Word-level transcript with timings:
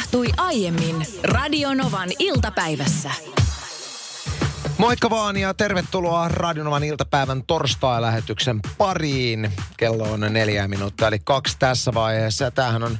tapahtui 0.00 0.28
aiemmin 0.36 1.06
Radionovan 1.22 2.08
iltapäivässä. 2.18 3.10
Moikka 4.78 5.10
vaan 5.10 5.36
ja 5.36 5.54
tervetuloa 5.54 6.28
Radionovan 6.28 6.84
iltapäivän 6.84 7.42
torstai-lähetyksen 7.46 8.60
pariin. 8.78 9.52
Kello 9.76 10.12
on 10.12 10.20
neljä 10.20 10.68
minuuttia, 10.68 11.08
eli 11.08 11.18
kaksi 11.18 11.56
tässä 11.58 11.94
vaiheessa. 11.94 12.44
Ja 12.44 12.50
tämähän 12.50 12.82
on 12.82 12.98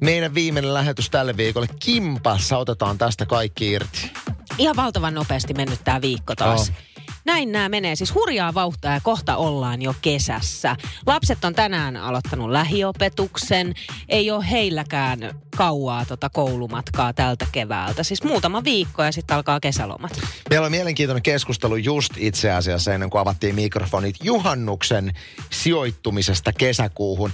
meidän 0.00 0.34
viimeinen 0.34 0.74
lähetys 0.74 1.10
tälle 1.10 1.36
viikolle. 1.36 1.68
Kimpassa 1.80 2.58
otetaan 2.58 2.98
tästä 2.98 3.26
kaikki 3.26 3.70
irti. 3.70 4.12
Ihan 4.58 4.76
valtavan 4.76 5.14
nopeasti 5.14 5.54
mennyt 5.54 5.84
tämä 5.84 6.00
viikko 6.00 6.34
taas. 6.34 6.68
Joo. 6.68 6.93
Näin 7.24 7.52
nämä 7.52 7.68
menee. 7.68 7.96
Siis 7.96 8.14
hurjaa 8.14 8.54
vauhtia 8.54 8.92
ja 8.92 9.00
kohta 9.00 9.36
ollaan 9.36 9.82
jo 9.82 9.94
kesässä. 10.02 10.76
Lapset 11.06 11.44
on 11.44 11.54
tänään 11.54 11.96
aloittanut 11.96 12.50
lähiopetuksen. 12.50 13.74
Ei 14.08 14.30
ole 14.30 14.50
heilläkään 14.50 15.18
kauaa 15.56 16.04
tota 16.04 16.30
koulumatkaa 16.30 17.12
tältä 17.12 17.46
keväältä. 17.52 18.02
Siis 18.02 18.22
muutama 18.22 18.64
viikko 18.64 19.02
ja 19.02 19.12
sitten 19.12 19.36
alkaa 19.36 19.60
kesälomat. 19.60 20.20
Meillä 20.50 20.64
on 20.64 20.70
mielenkiintoinen 20.70 21.22
keskustelu 21.22 21.76
just 21.76 22.12
itse 22.16 22.50
asiassa 22.50 22.94
ennen 22.94 23.10
kuin 23.10 23.20
avattiin 23.20 23.54
mikrofonit 23.54 24.16
juhannuksen 24.22 25.12
sijoittumisesta 25.50 26.52
kesäkuuhun. 26.52 27.32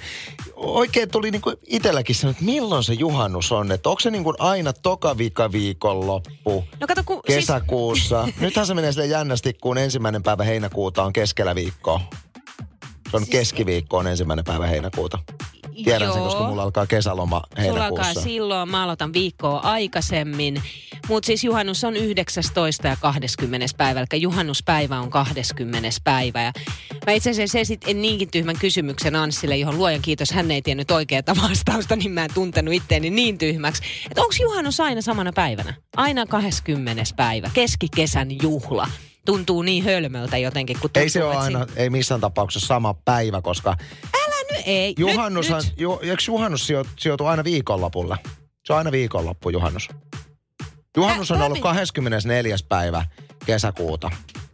Oikein 0.60 1.10
tuli 1.10 1.30
niin 1.30 1.42
kuin 1.42 1.56
itselläkin 1.66 2.14
sanoa, 2.16 2.30
että 2.30 2.44
milloin 2.44 2.84
se 2.84 2.92
juhannus 2.94 3.52
on. 3.52 3.72
Että 3.72 3.88
onko 3.88 4.00
se 4.00 4.10
niin 4.10 4.24
kuin 4.24 4.36
aina 4.38 4.72
toka 4.72 5.18
vika 5.18 5.52
viikonloppu 5.52 6.64
No 6.80 6.86
kato, 6.86 7.02
kun 7.06 7.22
kesäkuussa. 7.26 8.28
Nythän 8.40 8.66
se 8.66 8.74
menee 8.74 8.92
sille 8.92 9.06
jännästi, 9.06 9.54
kun 9.54 9.78
ensimmäinen 9.78 10.22
päivä 10.22 10.44
heinäkuuta 10.44 11.02
on 11.04 11.12
keskellä 11.12 11.54
viikkoa. 11.54 12.00
Se 13.10 13.16
on 13.16 13.26
keskiviikko 13.30 13.96
on 13.98 14.06
ensimmäinen 14.06 14.44
päivä 14.44 14.66
heinäkuuta. 14.66 15.18
Tiedän 15.84 16.12
sen, 16.12 16.18
Joo. 16.18 16.24
koska 16.28 16.42
mulla 16.48 16.62
alkaa 16.62 16.86
kesäloma 16.86 17.42
Sulla 17.48 17.68
alkaa 17.68 17.82
heinäkuussa. 17.82 18.20
silloin, 18.20 18.68
mä 18.70 18.84
aloitan 18.84 19.12
viikkoa 19.12 19.58
aikaisemmin. 19.58 20.62
Mutta 21.10 21.26
siis 21.26 21.44
juhannus 21.44 21.84
on 21.84 21.96
19. 21.96 22.88
ja 22.88 22.96
20. 23.00 23.66
päivä, 23.76 24.00
eli 24.12 24.22
juhannuspäivä 24.22 25.00
on 25.00 25.10
20. 25.10 25.88
päivä. 26.04 26.42
Ja 26.42 26.52
mä 27.06 27.12
itse 27.12 27.30
asiassa 27.30 27.58
esitin 27.58 28.02
niinkin 28.02 28.30
tyhmän 28.30 28.56
kysymyksen 28.58 29.16
Anssille, 29.16 29.56
johon 29.56 29.78
luojan 29.78 30.02
kiitos, 30.02 30.30
hän 30.30 30.50
ei 30.50 30.62
tiennyt 30.62 30.90
oikeaa 30.90 31.22
vastausta, 31.42 31.96
niin 31.96 32.10
mä 32.10 32.24
en 32.24 32.34
tuntenut 32.34 32.74
itteeni 32.74 33.10
niin 33.10 33.38
tyhmäksi. 33.38 33.82
Että 34.10 34.22
onko 34.22 34.34
juhannus 34.42 34.80
aina 34.80 35.00
samana 35.00 35.32
päivänä? 35.32 35.74
Aina 35.96 36.26
20. 36.26 37.02
päivä, 37.16 37.50
keskikesän 37.54 38.28
juhla. 38.42 38.88
Tuntuu 39.26 39.62
niin 39.62 39.84
hölmöltä 39.84 40.38
jotenkin, 40.38 40.76
kun 40.80 40.90
tuntuu, 40.90 41.02
Ei 41.02 41.08
se 41.08 41.24
ole 41.24 41.36
aina, 41.36 41.66
ei 41.76 41.90
missään 41.90 42.20
tapauksessa 42.20 42.66
sama 42.66 42.94
päivä, 43.04 43.42
koska 43.42 43.76
Nyt 44.52 44.62
ei. 44.66 44.94
juhannushan, 44.98 45.62
Nyt, 45.62 45.70
nyt. 45.70 45.80
Ju, 45.80 46.00
eikö 46.02 46.22
juhannus 46.26 46.66
sijo, 46.66 46.84
sijoitu 46.98 47.26
aina 47.26 47.44
viikonlopulle? 47.44 48.16
Se 48.66 48.72
on 48.72 48.78
aina 48.78 48.92
viikonloppu 48.92 49.50
juhannus. 49.50 49.88
Juhannus 50.96 51.30
on 51.30 51.42
ollut 51.42 51.58
mi- 51.58 51.62
24. 51.62 52.56
päivä 52.68 53.04
kesäkuuta. 53.46 54.10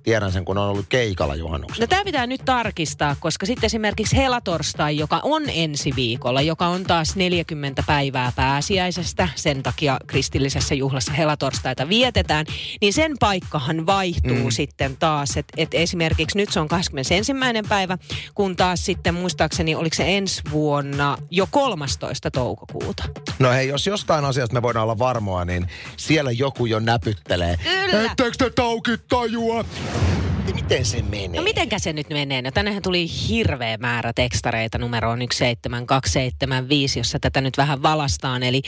Tiedän 0.06 0.32
sen, 0.32 0.44
kun 0.44 0.58
on 0.58 0.68
ollut 0.68 0.86
keikalla 0.88 1.34
juhannuksen. 1.34 1.80
No 1.80 1.86
tämä 1.86 2.04
pitää 2.04 2.26
nyt 2.26 2.40
tarkistaa, 2.44 3.16
koska 3.20 3.46
sitten 3.46 3.66
esimerkiksi 3.66 4.16
helatorstai, 4.16 4.96
joka 4.96 5.20
on 5.22 5.42
ensi 5.48 5.92
viikolla, 5.96 6.42
joka 6.42 6.66
on 6.66 6.84
taas 6.84 7.16
40 7.16 7.82
päivää 7.86 8.32
pääsiäisestä, 8.36 9.28
sen 9.34 9.62
takia 9.62 9.98
kristillisessä 10.06 10.74
juhlassa 10.74 11.12
helatorstaita 11.12 11.88
vietetään, 11.88 12.46
niin 12.80 12.92
sen 12.92 13.12
paikkahan 13.20 13.86
vaihtuu 13.86 14.44
mm. 14.44 14.50
sitten 14.50 14.96
taas. 14.96 15.36
Että 15.36 15.54
et 15.56 15.68
esimerkiksi 15.72 16.38
nyt 16.38 16.52
se 16.52 16.60
on 16.60 16.68
21. 16.68 17.32
päivä, 17.68 17.98
kun 18.34 18.56
taas 18.56 18.84
sitten 18.84 19.14
muistaakseni 19.14 19.74
oliko 19.74 19.96
se 19.96 20.16
ensi 20.16 20.42
vuonna 20.50 21.18
jo 21.30 21.46
13. 21.50 22.30
toukokuuta. 22.30 23.04
No 23.38 23.50
hei, 23.50 23.68
jos 23.68 23.86
jostain 23.86 24.24
asiasta 24.24 24.54
me 24.54 24.62
voidaan 24.62 24.82
olla 24.82 24.98
varmoa, 24.98 25.44
niin 25.44 25.66
siellä 25.96 26.30
joku 26.30 26.66
jo 26.66 26.80
näpyttelee. 26.80 27.56
Kyllä. 27.56 28.10
Etteikö 28.10 28.36
te 28.38 28.50
taukit 28.50 29.06
tajua? 29.08 29.64
you 29.96 30.35
Miten 30.54 30.84
se 30.84 31.02
menee? 31.02 31.40
No 31.40 31.42
mitenkä 31.42 31.78
se 31.78 31.92
nyt 31.92 32.08
menee? 32.08 32.42
No 32.42 32.50
tännehän 32.50 32.82
tuli 32.82 33.06
hirveä 33.28 33.76
määrä 33.76 34.12
tekstareita 34.12 34.78
numeroon 34.78 35.18
17275, 35.18 36.98
jossa 36.98 37.18
tätä 37.18 37.40
nyt 37.40 37.56
vähän 37.56 37.82
valastaan. 37.82 38.42
Eli 38.42 38.62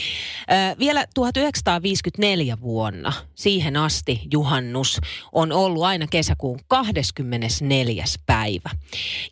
äh, 0.51 0.77
vielä 0.79 1.05
1954 1.13 2.57
vuonna 2.61 3.13
siihen 3.35 3.77
asti 3.77 4.21
juhannus 4.31 4.99
on 5.31 5.51
ollut 5.51 5.83
aina 5.83 6.07
kesäkuun 6.07 6.59
24. 6.67 8.03
päivä. 8.25 8.69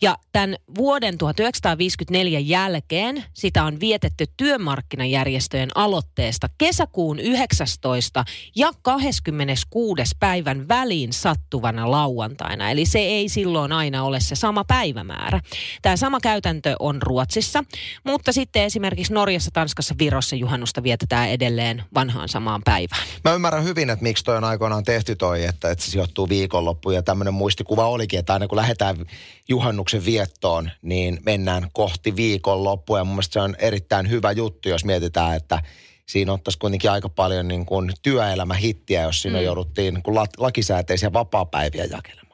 Ja 0.02 0.18
tämän 0.31 0.56
vuoden 0.78 1.18
1954 1.18 2.40
jälkeen 2.40 3.24
sitä 3.34 3.64
on 3.64 3.79
vietetty 3.79 4.25
työmarkkinajärjestöjen 4.38 5.69
aloitteesta 5.75 6.50
kesäkuun 6.58 7.19
19. 7.19 8.25
ja 8.56 8.72
26. 8.81 10.03
päivän 10.19 10.68
väliin 10.68 11.14
sattuvana 11.14 11.91
lauantaina. 11.91 12.37
Eli 12.72 12.86
se 12.86 13.00
ei 13.00 13.30
silloin 13.30 13.72
aina 13.72 14.03
ole 14.03 14.20
se 14.20 14.36
sama 14.36 14.64
päivämäärä. 14.64 15.42
Tämä 15.81 15.98
sama 15.98 16.20
käytäntö 16.20 16.75
on 16.80 17.02
Ruotsissa, 17.02 17.64
mutta 18.03 18.31
sitten 18.31 18.64
esimerkiksi 18.64 19.14
Norjassa, 19.14 19.52
Tanskassa, 19.53 19.96
Virossa 20.00 20.36
juhannusta 20.36 20.84
vietetään 20.84 21.30
edelleen 21.30 21.84
vanhaan 21.94 22.30
samaan 22.30 22.62
päivään. 22.66 23.08
Mä 23.24 23.34
ymmärrän 23.34 23.64
hyvin, 23.64 23.90
että 23.90 24.03
miksi 24.03 24.24
toi 24.24 24.38
on 24.38 24.44
aikoinaan 24.44 24.84
tehty 24.84 25.16
toi, 25.16 25.46
että, 25.46 25.72
että 25.72 25.86
se 25.86 25.92
sijoittuu 25.92 26.30
viikonloppuun. 26.30 26.96
Ja 26.96 27.03
tämmöinen 27.03 27.34
muistikuva 27.34 27.88
olikin, 27.88 28.20
että 28.20 28.34
aina 28.34 28.47
kun 28.47 28.56
lähdetään 28.56 28.96
juhannuksen 29.50 30.06
viettoon, 30.06 30.72
niin 30.81 31.20
mennään 31.26 31.68
kohti 31.74 32.16
viikonloppua. 32.16 32.97
Ja 32.97 33.03
mun 33.03 33.16
mielestä 33.16 33.34
se 33.34 33.40
on 33.40 33.56
erittäin 33.59 34.09
hyvä 34.09 34.31
juttu, 34.31 34.70
jos 34.70 34.86
mietitään, 34.86 35.36
että 35.36 35.62
siinä 36.06 36.34
ottaisi 36.34 36.59
kuitenkin 36.59 36.92
aika 36.92 37.09
paljon 37.09 37.47
niin 37.47 37.66
kuin 37.66 37.94
työelämähittiä, 38.02 39.02
jos 39.02 39.22
siinä 39.22 39.38
mm. 39.38 39.46
jouduttiin 39.46 39.94
niin 39.94 40.03
kuin 40.03 40.16
la- 40.16 40.28
lakisääteisiä 40.38 41.14
vapaapäiviä 41.14 41.86
jakelemaan. 41.86 42.27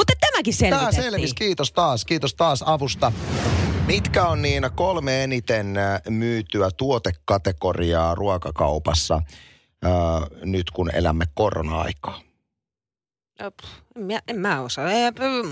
Mutta 0.00 0.12
tämäkin 0.20 0.54
Tämä 0.58 0.70
selvitettiin. 0.70 1.02
selvisi. 1.02 1.34
Kiitos 1.34 1.72
taas. 1.72 2.04
Kiitos 2.04 2.34
taas 2.34 2.62
avusta. 2.66 3.12
Mitkä 3.86 4.26
on 4.26 4.42
niin 4.42 4.62
kolme 4.74 5.24
eniten 5.24 5.76
äh, 5.76 6.00
myytyä 6.08 6.68
tuotekategoriaa 6.76 8.14
ruokakaupassa 8.14 9.14
äh, 9.14 9.92
nyt, 10.44 10.70
kun 10.70 10.90
elämme 10.94 11.24
korona-aikaa? 11.34 12.20
Mä, 13.98 14.20
en 14.28 14.40
mä 14.40 14.60
osaa. 14.60 14.86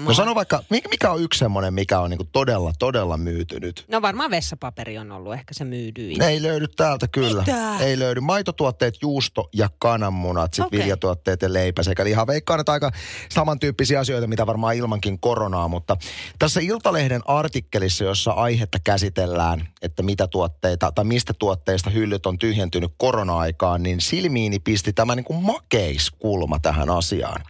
No 0.05 0.15
sano 0.15 0.35
vaikka, 0.35 0.63
mikä 0.71 1.11
on 1.11 1.23
yksi 1.23 1.39
semmoinen, 1.39 1.75
mikä 1.75 2.01
on 2.01 2.11
niinku 2.11 2.29
todella, 2.33 2.73
todella 2.79 3.17
myytynyt? 3.17 3.85
No 3.89 4.03
varmaan 4.03 4.31
vessapaperi 4.31 4.99
on 4.99 5.13
ollut 5.13 5.35
ehkä 5.35 5.55
se 5.55 5.65
myydyin. 5.65 6.23
Ei 6.23 6.43
löydy 6.43 6.69
täältä 6.69 7.09
kyllä. 7.09 7.41
Mitä? 7.43 7.79
Ei 7.79 7.99
löydy. 7.99 8.21
Maitotuotteet, 8.21 8.95
juusto 9.03 9.49
ja 9.55 9.71
kananmunat, 9.79 10.55
sitten 10.55 10.67
Okei. 10.67 10.79
viljatuotteet 10.79 11.43
ja 11.43 11.53
leipä 11.53 11.83
sekä 11.83 12.05
liha. 12.05 12.27
Veikkaan, 12.27 12.61
että 12.61 12.73
aika 12.73 12.91
samantyyppisiä 13.29 14.01
asioita, 14.01 14.27
mitä 14.27 14.47
varmaan 14.47 14.77
ilmankin 14.77 15.21
koronaa, 15.21 15.69
mutta 15.69 15.97
tässä 16.39 16.61
Iltalehden 16.61 17.23
artikkelissa, 17.25 18.05
jossa 18.05 18.31
aihetta 18.31 18.79
käsitellään, 18.85 19.69
että 19.83 20.03
mitä 20.03 20.27
tuotteita 20.27 20.93
tai 20.93 21.05
mistä 21.05 21.35
tuotteista 21.39 21.91
hyllyt 21.91 22.27
on 22.27 22.39
tyhjentynyt 22.39 22.93
korona-aikaan, 22.97 23.83
niin 23.83 24.01
silmiini 24.01 24.59
pisti 24.59 24.93
tämä 24.93 25.15
niin 25.15 25.25
kuin 25.25 25.43
makeiskulma 25.43 26.59
tähän 26.59 26.91
asiaan. 26.91 27.43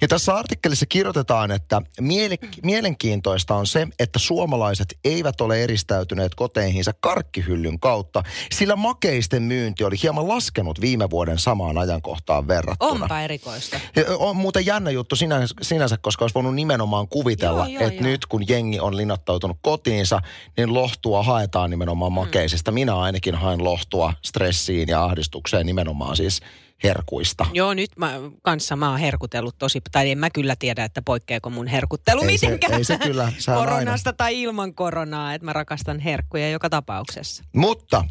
Ja 0.00 0.08
tässä 0.08 0.21
artikkelissa 0.28 0.86
kirjoitetaan, 0.86 1.50
että 1.50 1.82
miele- 2.00 2.48
mielenkiintoista 2.62 3.54
on 3.54 3.66
se, 3.66 3.88
että 3.98 4.18
suomalaiset 4.18 4.98
eivät 5.04 5.40
ole 5.40 5.62
eristäytyneet 5.64 6.34
koteihinsa 6.34 6.92
karkkihyllyn 7.00 7.80
kautta, 7.80 8.22
sillä 8.52 8.76
makeisten 8.76 9.42
myynti 9.42 9.84
oli 9.84 9.96
hieman 10.02 10.28
laskenut 10.28 10.80
viime 10.80 11.10
vuoden 11.10 11.38
samaan 11.38 11.78
ajankohtaan 11.78 12.48
verrattuna. 12.48 12.90
Onpa 12.90 13.20
erikoista. 13.20 13.80
Ja 13.96 14.04
On 14.18 14.36
muuten 14.36 14.66
jännä 14.66 14.90
juttu 14.90 15.16
sinänsä, 15.16 15.54
sinänsä 15.62 15.96
koska 15.96 16.24
olisi 16.24 16.34
voinut 16.34 16.54
nimenomaan 16.54 17.08
kuvitella, 17.08 17.66
Joo, 17.68 17.80
joo, 17.80 17.88
että 17.88 18.02
joo. 18.02 18.10
nyt 18.10 18.26
kun 18.26 18.48
jengi 18.48 18.80
on 18.80 18.96
linnoittautunut 18.96 19.58
kotiinsa, 19.62 20.20
niin 20.56 20.74
lohtua 20.74 21.22
haetaan 21.22 21.70
nimenomaan 21.70 22.12
makeisesta. 22.12 22.72
Minä 22.72 22.96
ainakin 22.96 23.34
haen 23.34 23.64
lohtua 23.64 24.12
stressiin 24.24 24.88
ja 24.88 25.04
ahdistukseen 25.04 25.66
nimenomaan 25.66 26.16
siis 26.16 26.40
herkuista. 26.84 27.46
Joo, 27.52 27.74
nyt 27.74 27.90
mä, 27.96 28.12
kanssa 28.42 28.76
mä 28.76 28.90
oon 28.90 28.98
herkutellut 28.98 29.58
tosi, 29.58 29.80
tai 29.92 30.10
en 30.10 30.18
mä 30.18 30.30
kyllä 30.30 30.56
tiedä, 30.58 30.84
että 30.84 31.02
poikkeako 31.02 31.50
mun 31.50 31.66
herkuttelu 31.66 32.20
Ei 32.20 32.38
se- 32.38 32.46
mitenkään. 32.46 32.74
ei 32.74 32.84
se 32.84 32.98
kyllä, 32.98 33.22
on 33.24 33.32
aina. 33.54 33.60
Koronasta 33.60 34.12
tai 34.12 34.42
ilman 34.42 34.74
koronaa, 34.74 35.34
että 35.34 35.44
mä 35.44 35.52
rakastan 35.52 35.98
herkkuja 36.00 36.50
joka 36.50 36.70
tapauksessa. 36.70 37.44
Mutta 37.56 38.04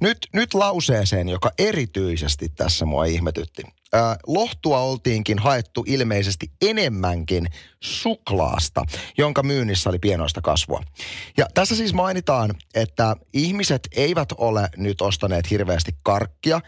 nyt, 0.00 0.18
nyt 0.32 0.54
lauseeseen, 0.54 1.28
joka 1.28 1.50
erityisesti 1.58 2.48
tässä 2.48 2.84
mua 2.84 3.04
ihmetytti. 3.04 3.62
Lohtua 4.26 4.78
oltiinkin 4.78 5.38
haettu 5.38 5.84
ilmeisesti 5.86 6.50
enemmänkin 6.62 7.46
suklaasta, 7.80 8.84
jonka 9.18 9.42
myynnissä 9.42 9.90
oli 9.90 9.98
pienoista 9.98 10.40
kasvua. 10.42 10.82
Ja 11.36 11.46
tässä 11.54 11.76
siis 11.76 11.94
mainitaan, 11.94 12.50
että 12.74 13.16
ihmiset 13.32 13.88
eivät 13.96 14.28
ole 14.38 14.68
nyt 14.76 15.00
ostaneet 15.00 15.50
hirveästi 15.50 15.92
karkkia. 16.02 16.60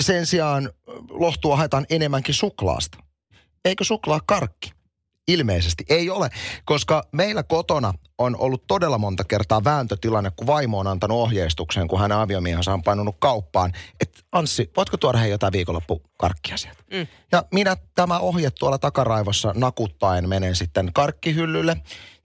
Sen 0.00 0.26
sijaan 0.26 0.70
lohtua 1.10 1.56
haetaan 1.56 1.86
enemmänkin 1.90 2.34
suklaasta. 2.34 2.98
Eikö 3.64 3.84
suklaa 3.84 4.20
karkki? 4.26 4.70
Ilmeisesti 5.28 5.84
ei 5.88 6.10
ole, 6.10 6.30
koska 6.64 7.02
meillä 7.12 7.42
kotona 7.42 7.94
on 8.18 8.36
ollut 8.38 8.66
todella 8.66 8.98
monta 8.98 9.24
kertaa 9.24 9.64
vääntötilanne, 9.64 10.30
kun 10.36 10.46
vaimo 10.46 10.78
on 10.78 10.86
antanut 10.86 11.18
ohjeistuksen, 11.18 11.88
kun 11.88 12.00
hänen 12.00 12.18
aviomiehensä 12.18 12.72
on 12.72 12.82
painunut 12.82 13.16
kauppaan, 13.18 13.72
että 14.00 14.20
Anssi, 14.32 14.70
voitko 14.76 14.96
tuoda 14.96 15.18
he 15.18 15.28
jotain 15.28 15.52
viikonloppukarkkia 15.52 16.56
sieltä? 16.56 16.82
Mm. 16.92 17.06
Ja 17.32 17.44
minä 17.52 17.76
tämä 17.94 18.18
ohje 18.18 18.50
tuolla 18.50 18.78
takaraivossa 18.78 19.52
nakuttaen 19.56 20.28
menen 20.28 20.56
sitten 20.56 20.90
karkkihyllylle 20.92 21.76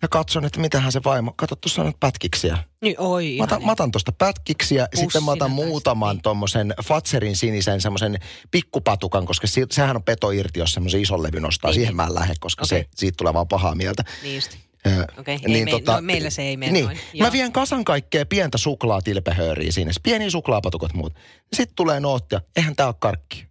ja 0.01 0.07
katson, 0.07 0.45
että 0.45 0.59
mitähän 0.59 0.91
se 0.91 1.01
vaimo, 1.05 1.33
kato 1.35 1.55
tuossa 1.55 1.81
on 1.81 1.93
pätkiksiä. 1.99 2.57
Niin, 2.81 2.95
oi, 2.99 3.35
mä, 3.37 3.43
otan, 3.43 3.65
mä 3.65 3.71
otan 3.71 3.91
tuosta 3.91 4.11
pätkiksiä, 4.11 4.87
Pussina 4.91 5.09
sitten 5.09 5.23
mä 5.23 5.31
otan 5.31 5.51
muutaman 5.51 6.15
niin. 6.15 6.23
tuommoisen 6.23 6.73
Fatserin 6.83 7.35
sinisen 7.35 7.81
semmoisen 7.81 8.19
pikkupatukan, 8.51 9.25
koska 9.25 9.47
se, 9.47 9.65
sehän 9.71 9.95
on 9.95 10.03
peto 10.03 10.31
irti, 10.31 10.59
jos 10.59 10.73
semmoisen 10.73 11.01
ison 11.01 11.23
levyn 11.23 11.45
ostaa. 11.45 11.71
Niin. 11.71 11.75
Siihen 11.75 11.95
mä 11.95 12.05
en 12.05 12.15
lähde, 12.15 12.33
koska 12.39 12.63
okay. 12.65 12.79
se, 12.79 12.87
siitä 12.95 13.17
tulee 13.17 13.33
vaan 13.33 13.47
pahaa 13.47 13.75
mieltä. 13.75 14.03
Niin. 14.23 14.41
Okei, 14.85 15.35
okay, 15.35 15.37
niin, 15.47 15.65
me, 15.65 15.71
tota, 15.71 15.95
no, 15.95 16.01
meillä 16.01 16.29
se 16.29 16.41
ei 16.41 16.57
mene 16.57 16.71
niin. 16.71 16.85
noin. 16.85 16.99
Mä 17.19 17.31
vien 17.31 17.51
kasan 17.51 17.85
kaikkea 17.85 18.25
pientä 18.25 18.57
suklaatilpehööriä 18.57 19.71
siinä, 19.71 19.91
pieniä 20.03 20.29
suklaapatukot 20.29 20.93
muut. 20.93 21.13
Sitten 21.53 21.75
tulee 21.75 21.99
noottia, 21.99 22.41
eihän 22.55 22.75
tää 22.75 22.87
ole 22.87 22.95
karkki. 22.99 23.47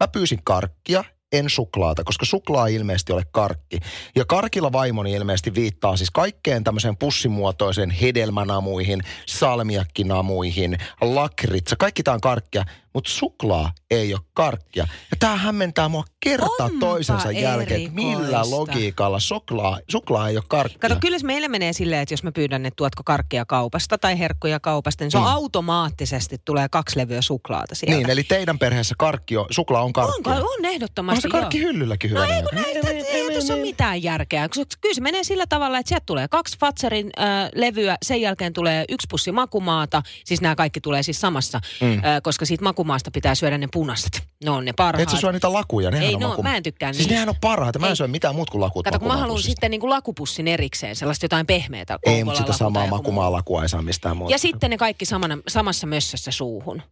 Mä 0.00 0.08
pyysin 0.08 0.40
karkkia, 0.44 1.04
en 1.32 1.50
suklaata, 1.50 2.04
koska 2.04 2.24
suklaa 2.24 2.68
ei 2.68 2.74
ilmeisesti 2.74 3.12
ole 3.12 3.22
karkki. 3.30 3.78
Ja 4.16 4.24
karkilla 4.24 4.72
vaimoni 4.72 5.12
ilmeisesti 5.12 5.54
viittaa 5.54 5.96
siis 5.96 6.10
kaikkeen 6.10 6.64
tämmöiseen 6.64 6.96
pussimuotoiseen 6.96 7.90
hedelmänamuihin, 7.90 9.00
salmiakkinamuihin, 9.26 10.78
lakritsa, 11.00 11.76
kaikki 11.76 12.02
tämä 12.02 12.14
on 12.14 12.20
karkkia 12.20 12.64
mutta 12.94 13.10
suklaa 13.10 13.72
ei 13.90 14.14
ole 14.14 14.20
karkkia. 14.32 14.86
Ja 15.10 15.16
tämä 15.18 15.36
hämmentää 15.36 15.88
mua 15.88 16.04
kerta 16.20 16.46
Onpa 16.60 16.70
toisensa 16.80 17.32
jälkeen, 17.32 17.80
että 17.80 17.94
millä 17.94 18.50
logiikalla 18.50 19.20
suklaa, 19.20 19.78
suklaa 19.90 20.28
ei 20.28 20.36
ole 20.36 20.44
karkkia. 20.48 20.78
Kato, 20.78 20.96
kyllä 21.00 21.18
meille 21.22 21.48
menee 21.48 21.72
silleen, 21.72 22.02
että 22.02 22.12
jos 22.12 22.22
mä 22.22 22.32
pyydän, 22.32 22.66
että 22.66 22.76
tuotko 22.76 23.02
karkkia 23.04 23.44
kaupasta 23.44 23.98
tai 23.98 24.18
herkkuja 24.18 24.60
kaupasta, 24.60 25.04
niin 25.04 25.10
se 25.10 25.18
mm. 25.18 25.24
automaattisesti 25.24 26.36
tulee 26.44 26.68
kaksi 26.68 26.98
levyä 26.98 27.22
suklaata 27.22 27.74
sieltä. 27.74 27.96
Niin, 27.96 28.10
eli 28.10 28.24
teidän 28.24 28.58
perheessä 28.58 28.94
karkki 28.98 29.36
on, 29.36 29.46
suklaa 29.50 29.82
on 29.82 29.92
karkkia. 29.92 30.34
On, 30.34 30.42
on 30.42 30.64
ehdottomasti, 30.64 31.18
On 31.18 31.22
se 31.22 31.28
karkki 31.28 31.60
joo. 31.60 31.72
hyllylläkin 31.72 32.10
hyvä. 32.10 32.26
No 32.26 32.32
ei, 32.32 32.42
kun 32.42 32.50
näin, 32.54 32.76
ei, 32.76 32.96
ei, 32.96 33.06
ei 33.06 33.32
tuossa 33.32 33.54
ole 33.54 33.62
mitään 33.62 34.02
järkeä. 34.02 34.48
Kyllä 34.80 34.94
se 34.94 35.00
menee 35.00 35.24
sillä 35.24 35.46
tavalla, 35.46 35.78
että 35.78 35.88
sieltä 35.88 36.06
tulee 36.06 36.28
kaksi 36.28 36.58
Fatserin 36.58 37.10
äh, 37.18 37.48
levyä, 37.54 37.96
sen 38.02 38.20
jälkeen 38.20 38.52
tulee 38.52 38.84
yksi 38.88 39.06
pussi 39.10 39.32
makumaata, 39.32 40.02
siis 40.24 40.40
nämä 40.40 40.54
kaikki 40.54 40.80
tulee 40.80 41.02
siis 41.02 41.20
samassa, 41.20 41.60
mm. 41.80 41.92
äh, 41.92 42.02
koska 42.22 42.44
siitä 42.44 42.64
maku 42.64 42.83
makumaasta 42.84 43.10
pitää 43.10 43.34
syödä 43.34 43.58
ne 43.58 43.68
punaiset. 43.72 44.22
Ne 44.44 44.50
on 44.50 44.64
ne 44.64 44.72
parhaat. 44.72 45.02
Et 45.02 45.08
sä 45.08 45.16
syö 45.16 45.32
niitä 45.32 45.52
lakuja? 45.52 45.90
Nehän 45.90 46.06
Ei, 46.06 46.14
on 46.14 46.20
no, 46.20 46.28
maku... 46.28 46.42
mä 46.42 46.56
en 46.56 46.62
tykkää 46.62 46.92
Siis 46.92 47.08
nehän 47.08 47.28
on 47.28 47.34
parhaita. 47.40 47.78
Mä 47.78 47.88
en 47.88 47.96
syö 47.96 48.08
mitään 48.08 48.34
muut 48.34 48.50
kuin 48.50 48.60
lakut 48.60 48.84
Kato, 48.84 48.98
kun 48.98 49.08
mä 49.08 49.16
haluan 49.16 49.42
sitten 49.42 49.70
niin 49.70 49.80
kuin 49.80 49.90
lakupussin 49.90 50.48
erikseen, 50.48 50.96
sellaista 50.96 51.24
jotain 51.24 51.46
pehmeätä. 51.46 51.98
Ei, 52.06 52.24
mutta 52.24 52.40
sitä 52.40 52.52
samaa 52.52 52.86
makumaa 52.86 53.32
lakua 53.32 53.62
ei 53.62 53.68
saa 53.68 53.82
mistään 53.82 54.16
muuta. 54.16 54.34
Ja 54.34 54.38
sitten 54.38 54.70
ne 54.70 54.76
kaikki 54.76 55.04
samana, 55.04 55.38
samassa 55.48 55.86
mössössä 55.86 56.30
suuhun. 56.30 56.82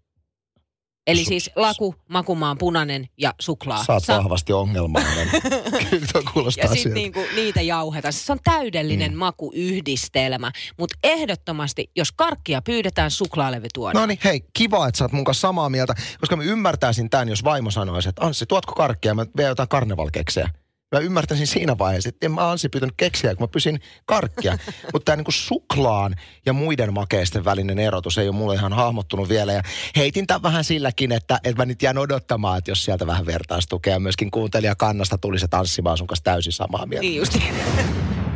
Eli 1.07 1.25
siis 1.25 1.51
laku, 1.57 1.95
makumaan 2.09 2.59
punainen 2.59 3.09
ja 3.19 3.35
suklaa. 3.41 3.85
Saat 3.85 4.05
Sa- 4.05 4.17
vahvasti 4.17 4.53
ongelmainen. 4.53 5.29
Kyllä 5.91 6.31
kuulostaa 6.33 6.65
Ja 6.65 6.75
sitten 6.75 6.95
niinku 6.95 7.21
niitä 7.35 7.61
jauhetaan. 7.61 8.13
Se 8.13 8.33
on 8.33 8.39
täydellinen 8.45 9.13
mm. 9.13 9.19
makuyhdistelmä. 9.19 10.53
Mutta 10.79 10.99
ehdottomasti, 11.03 11.91
jos 11.97 12.13
karkkia 12.13 12.63
pyydetään, 12.63 13.11
suklaalevy 13.11 13.67
tuodaan. 13.75 14.03
No 14.03 14.07
niin, 14.07 14.19
hei, 14.25 14.45
kiva, 14.53 14.89
että 14.89 14.99
sä 14.99 15.05
oot 15.05 15.13
mun 15.13 15.25
kanssa 15.25 15.41
samaa 15.41 15.69
mieltä. 15.69 15.95
Koska 16.21 16.37
mä 16.37 16.43
ymmärtäisin 16.43 17.11
tämän, 17.11 17.29
jos 17.29 17.45
vaimo 17.45 17.71
sanoisi, 17.71 18.09
että 18.09 18.27
Anssi, 18.27 18.47
tuotko 18.47 18.73
karkkia? 18.73 19.15
Mä 19.15 19.27
vien 19.37 19.49
jotain 19.49 19.69
karnevalkeksejä 19.69 20.49
mä 20.93 20.99
ymmärtäisin 20.99 21.47
siinä 21.47 21.79
vaiheessa, 21.79 22.09
että 22.09 22.27
en 22.27 22.33
mä 22.33 22.51
Ansi 22.51 22.69
pyytänyt 22.69 22.95
keksiä, 22.97 23.35
kun 23.35 23.45
mä 23.45 23.49
pysin 23.49 23.81
karkkia. 24.05 24.59
Mutta 24.93 25.05
tämä 25.05 25.17
niinku 25.17 25.33
suklaan 25.33 26.15
ja 26.47 26.53
muiden 26.53 26.95
makeisten 26.95 27.45
välinen 27.45 27.79
erotus 27.79 28.19
ei 28.19 28.29
ole 28.29 28.37
mulle 28.37 28.55
ihan 28.55 28.73
hahmottunut 28.73 29.29
vielä. 29.29 29.53
Ja 29.53 29.63
heitin 29.97 30.27
tämän 30.27 30.43
vähän 30.43 30.65
silläkin, 30.65 31.13
että, 31.13 31.41
että 31.45 31.63
mä 31.63 31.67
nyt 31.67 31.83
jään 31.83 31.99
odottamaan, 31.99 32.59
että 32.59 32.71
jos 32.71 32.85
sieltä 32.85 33.07
vähän 33.07 33.27
vertaistukea 33.27 33.99
myöskin 33.99 34.31
kuuntelija 34.31 34.75
kannasta 34.75 35.19
tulisi 35.19 35.49
tanssimaan 35.49 35.99
sun 35.99 36.07
kanssa 36.07 36.25
täysin 36.25 36.53
samaa 36.53 36.87
mieltä. 36.87 37.03
Niin 37.03 37.17
just. 37.17 37.39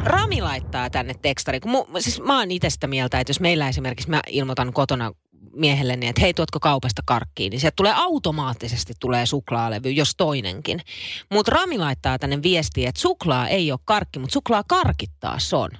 Rami 0.04 0.42
laittaa 0.42 0.90
tänne 0.90 1.14
tekstari. 1.22 1.60
Kun 1.60 1.70
mu, 1.70 1.86
siis 1.98 2.20
mä 2.20 2.38
oon 2.38 2.50
itse 2.50 2.70
sitä 2.70 2.86
mieltä, 2.86 3.20
että 3.20 3.30
jos 3.30 3.40
meillä 3.40 3.68
esimerkiksi 3.68 4.10
mä 4.10 4.20
ilmoitan 4.30 4.72
kotona 4.72 5.12
miehelle 5.52 5.96
niin, 5.96 6.10
että 6.10 6.20
hei, 6.20 6.34
tuotko 6.34 6.60
kaupasta 6.60 7.02
karkkiin, 7.06 7.50
niin 7.50 7.60
sieltä 7.60 7.76
tulee 7.76 7.92
automaattisesti 7.96 8.92
tulee 9.00 9.26
suklaalevy, 9.26 9.90
jos 9.90 10.14
toinenkin. 10.16 10.80
Mutta 11.32 11.52
Rami 11.52 11.78
laittaa 11.78 12.18
tänne 12.18 12.42
viestiä, 12.42 12.88
että 12.88 13.00
suklaa 13.00 13.48
ei 13.48 13.72
ole 13.72 13.80
karkki, 13.84 14.18
mutta 14.18 14.32
suklaa 14.32 14.64
karkittaa 14.68 15.38
on. 15.52 15.70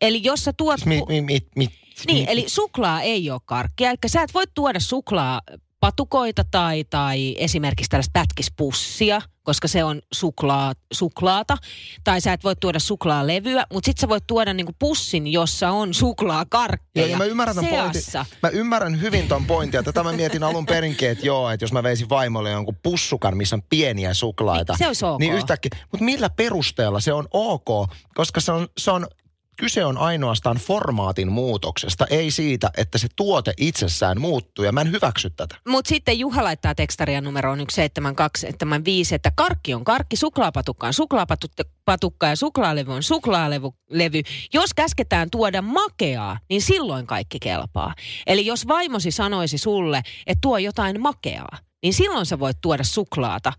Eli 0.00 0.20
jos 0.24 0.44
sä 0.44 0.52
tuot... 0.56 0.86
Mi, 0.86 1.02
mi, 1.08 1.20
mi, 1.20 1.38
mi, 1.56 1.68
niin, 2.06 2.28
eli 2.28 2.44
suklaa 2.48 3.02
ei 3.02 3.30
ole 3.30 3.40
karkkia. 3.44 3.90
Eli 3.90 3.98
sä 4.06 4.22
et 4.22 4.34
voi 4.34 4.44
tuoda 4.54 4.80
suklaa 4.80 5.40
patukoita 5.84 6.44
tai, 6.50 6.84
tai 6.90 7.36
esimerkiksi 7.38 7.88
tällaista 7.88 8.10
pätkispussia, 8.12 9.20
koska 9.42 9.68
se 9.68 9.84
on 9.84 10.00
suklaa, 10.14 10.72
suklaata. 10.92 11.56
Tai 12.04 12.20
sä 12.20 12.32
et 12.32 12.44
voi 12.44 12.56
tuoda 12.56 12.78
suklaalevyä, 12.78 13.66
mutta 13.72 13.86
sit 13.86 13.98
sä 13.98 14.08
voit 14.08 14.26
tuoda 14.26 14.54
niinku 14.54 14.72
pussin, 14.78 15.26
jossa 15.32 15.70
on 15.70 15.94
suklaakarkkeja 15.94 17.06
ja 17.06 17.16
mä 17.16 17.24
ymmärrän, 17.24 17.54
ton 17.54 17.66
pointin, 17.66 18.02
mä 18.42 18.48
ymmärrän 18.48 19.00
hyvin 19.00 19.28
ton 19.28 19.46
pointia. 19.46 19.82
Tätä 19.82 20.02
mä 20.02 20.12
mietin 20.12 20.42
alun 20.42 20.66
perinkin, 20.66 21.10
että 21.10 21.26
joo, 21.26 21.50
että 21.50 21.64
jos 21.64 21.72
mä 21.72 21.82
veisin 21.82 22.08
vaimolle 22.08 22.50
jonkun 22.50 22.76
pussukan, 22.82 23.36
missä 23.36 23.56
on 23.56 23.62
pieniä 23.62 24.14
suklaita. 24.14 24.72
Niin, 24.72 24.78
se 24.78 24.86
olisi 24.86 25.04
ok. 25.04 25.18
Niin 25.20 25.32
yhtäkkiä, 25.32 25.70
mutta 25.92 26.04
millä 26.04 26.30
perusteella 26.30 27.00
se 27.00 27.12
on 27.12 27.28
ok? 27.32 27.90
Koska 28.14 28.40
se 28.40 28.52
on, 28.52 28.68
se 28.78 28.90
on 28.90 29.06
kyse 29.56 29.84
on 29.84 29.98
ainoastaan 29.98 30.56
formaatin 30.56 31.32
muutoksesta, 31.32 32.06
ei 32.10 32.30
siitä, 32.30 32.70
että 32.76 32.98
se 32.98 33.08
tuote 33.16 33.52
itsessään 33.56 34.20
muuttuu 34.20 34.64
ja 34.64 34.72
mä 34.72 34.80
en 34.80 34.92
hyväksy 34.92 35.30
tätä. 35.30 35.56
Mutta 35.68 35.88
sitten 35.88 36.18
Juha 36.18 36.44
laittaa 36.44 36.74
tekstaria 36.74 37.20
numeroon 37.20 37.58
17275, 37.58 39.14
että 39.14 39.32
karkki 39.36 39.74
on 39.74 39.84
karkki, 39.84 40.16
suklaapatukka 40.16 40.86
on 40.86 40.94
suklaapatukka 40.94 42.26
ja 42.26 42.36
suklaalevy 42.36 42.92
on 42.92 43.02
suklaalevy. 43.02 44.22
Jos 44.54 44.74
käsketään 44.74 45.30
tuoda 45.30 45.62
makeaa, 45.62 46.38
niin 46.48 46.62
silloin 46.62 47.06
kaikki 47.06 47.38
kelpaa. 47.40 47.94
Eli 48.26 48.46
jos 48.46 48.68
vaimosi 48.68 49.10
sanoisi 49.10 49.58
sulle, 49.58 50.02
että 50.26 50.40
tuo 50.40 50.58
jotain 50.58 51.00
makeaa, 51.00 51.58
niin 51.82 51.94
silloin 51.94 52.26
sä 52.26 52.38
voit 52.38 52.60
tuoda 52.60 52.84
suklaata 52.84 53.52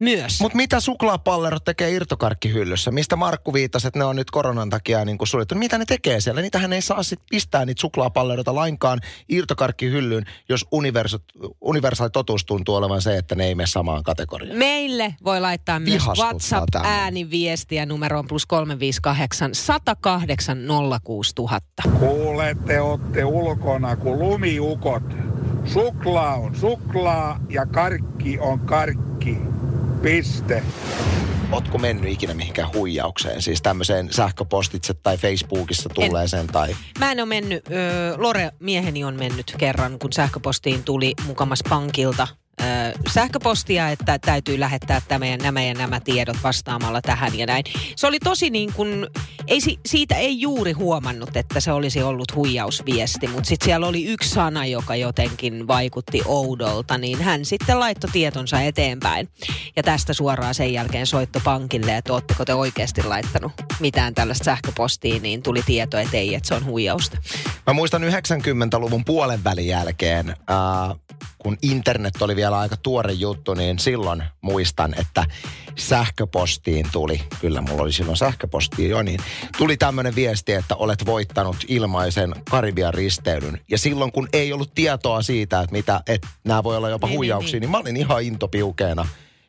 myös. 0.00 0.40
Mutta 0.40 0.56
mitä 0.56 0.80
suklaapallerot 0.80 1.64
tekee 1.64 1.90
irtokarkkihyllyssä? 1.90 2.90
Mistä 2.90 3.16
Markku 3.16 3.52
viittasi, 3.52 3.86
että 3.86 3.98
ne 3.98 4.04
on 4.04 4.16
nyt 4.16 4.30
koronan 4.30 4.70
takia 4.70 5.04
niin 5.04 5.18
kuin 5.18 5.28
suljettu. 5.28 5.54
Mitä 5.54 5.78
ne 5.78 5.84
tekee 5.84 6.20
siellä? 6.20 6.40
Niitähän 6.40 6.72
ei 6.72 6.82
saa 6.82 7.02
sit 7.02 7.20
pistää 7.30 7.64
niitä 7.64 7.80
suklaapalleroita 7.80 8.54
lainkaan 8.54 9.00
irtokarkkihyllyyn, 9.28 10.24
jos 10.48 10.66
universaali 11.60 12.10
totuus 12.10 12.44
tuntuu 12.44 12.74
olevan 12.74 13.02
se, 13.02 13.16
että 13.16 13.34
ne 13.34 13.46
ei 13.46 13.54
mene 13.54 13.66
samaan 13.66 14.02
kategoriaan. 14.02 14.58
Meille 14.58 15.14
voi 15.24 15.40
laittaa 15.40 15.80
myös 15.80 16.02
WhatsApp-ääniviestiä 16.18 17.86
numeroon 17.86 18.26
plus 18.28 18.46
358 18.46 19.54
108 19.54 20.58
06000. 21.04 21.82
Kuule, 21.98 22.56
te 22.66 22.80
olette 22.80 23.24
ulkona 23.24 23.96
kuin 23.96 24.18
lumiukot. 24.18 25.02
Suklaa 25.64 26.34
on 26.34 26.56
suklaa 26.56 27.40
ja 27.48 27.66
karkki 27.66 28.38
on 28.38 28.60
karkki. 28.60 29.38
Piste. 30.02 30.62
Ootko 31.52 31.78
mennyt 31.78 32.12
ikinä 32.12 32.34
mihinkään 32.34 32.72
huijaukseen? 32.74 33.42
Siis 33.42 33.62
tämmöiseen 33.62 34.12
sähköpostitse 34.12 34.94
tai 34.94 35.16
Facebookissa 35.16 35.88
tulleeseen 35.88 36.46
tai... 36.46 36.76
Mä 36.98 37.12
en 37.12 37.20
ole 37.20 37.28
mennyt. 37.28 37.64
Öö, 37.70 38.14
Lore, 38.16 38.50
mieheni 38.60 39.04
on 39.04 39.16
mennyt 39.18 39.54
kerran, 39.58 39.98
kun 39.98 40.12
sähköpostiin 40.12 40.82
tuli 40.82 41.14
mukamas 41.26 41.62
pankilta 41.68 42.28
sähköpostia, 43.12 43.88
että 43.88 44.18
täytyy 44.18 44.60
lähettää 44.60 45.00
tämä 45.08 45.26
ja 45.26 45.36
nämä 45.36 45.62
ja 45.62 45.74
nämä 45.74 46.00
tiedot 46.00 46.36
vastaamalla 46.42 47.02
tähän 47.02 47.38
ja 47.38 47.46
näin. 47.46 47.64
Se 47.96 48.06
oli 48.06 48.18
tosi 48.18 48.50
niin 48.50 48.72
kuin, 48.72 49.06
ei, 49.46 49.60
siitä 49.86 50.14
ei 50.14 50.40
juuri 50.40 50.72
huomannut, 50.72 51.36
että 51.36 51.60
se 51.60 51.72
olisi 51.72 52.02
ollut 52.02 52.34
huijausviesti, 52.34 53.28
mutta 53.28 53.48
sitten 53.48 53.64
siellä 53.64 53.86
oli 53.86 54.04
yksi 54.04 54.30
sana, 54.30 54.66
joka 54.66 54.96
jotenkin 54.96 55.66
vaikutti 55.66 56.22
oudolta, 56.24 56.98
niin 56.98 57.22
hän 57.22 57.44
sitten 57.44 57.80
laittoi 57.80 58.10
tietonsa 58.12 58.60
eteenpäin. 58.60 59.28
Ja 59.76 59.82
tästä 59.82 60.12
suoraan 60.12 60.54
sen 60.54 60.72
jälkeen 60.72 61.06
soitto 61.06 61.40
pankille, 61.44 61.96
että 61.96 62.12
ootteko 62.12 62.44
te 62.44 62.54
oikeasti 62.54 63.02
laittanut 63.02 63.52
mitään 63.80 64.14
tällaista 64.14 64.44
sähköpostiin, 64.44 65.22
niin 65.22 65.42
tuli 65.42 65.62
tieto, 65.66 65.98
että 65.98 66.16
ei, 66.16 66.34
että 66.34 66.48
se 66.48 66.54
on 66.54 66.64
huijausta. 66.64 67.16
Mä 67.66 67.72
muistan 67.72 68.02
90-luvun 68.02 69.04
puolen 69.04 69.44
välin 69.44 69.66
jälkeen, 69.66 70.28
äh, 70.28 70.98
kun 71.38 71.58
internet 71.62 72.22
oli 72.22 72.36
vielä 72.36 72.58
aika 72.58 72.76
tuore 72.86 73.12
juttu, 73.12 73.54
niin 73.54 73.78
silloin 73.78 74.22
muistan, 74.40 74.94
että 74.98 75.24
sähköpostiin 75.76 76.86
tuli, 76.92 77.22
kyllä 77.40 77.60
mulla 77.60 77.82
oli 77.82 77.92
silloin 77.92 78.16
sähköpostia 78.16 78.88
jo, 78.88 79.02
niin 79.02 79.20
tuli 79.58 79.76
tämmöinen 79.76 80.14
viesti, 80.14 80.52
että 80.52 80.76
olet 80.76 81.06
voittanut 81.06 81.56
ilmaisen 81.68 82.34
Karibian 82.50 82.94
risteilyn. 82.94 83.60
Ja 83.70 83.78
silloin 83.78 84.12
kun 84.12 84.28
ei 84.32 84.52
ollut 84.52 84.74
tietoa 84.74 85.22
siitä, 85.22 85.60
että 85.60 85.72
mitä, 85.72 86.00
että 86.06 86.28
nämä 86.44 86.62
voi 86.62 86.76
olla 86.76 86.88
jopa 86.88 87.06
niin, 87.06 87.10
niin 87.10 87.18
huijauksia, 87.18 87.52
niin, 87.52 87.60
niin. 87.60 87.60
niin 87.60 87.70
mä 87.70 87.78
olin 87.78 87.96
ihan 87.96 88.22
intopiukeena 88.22 89.06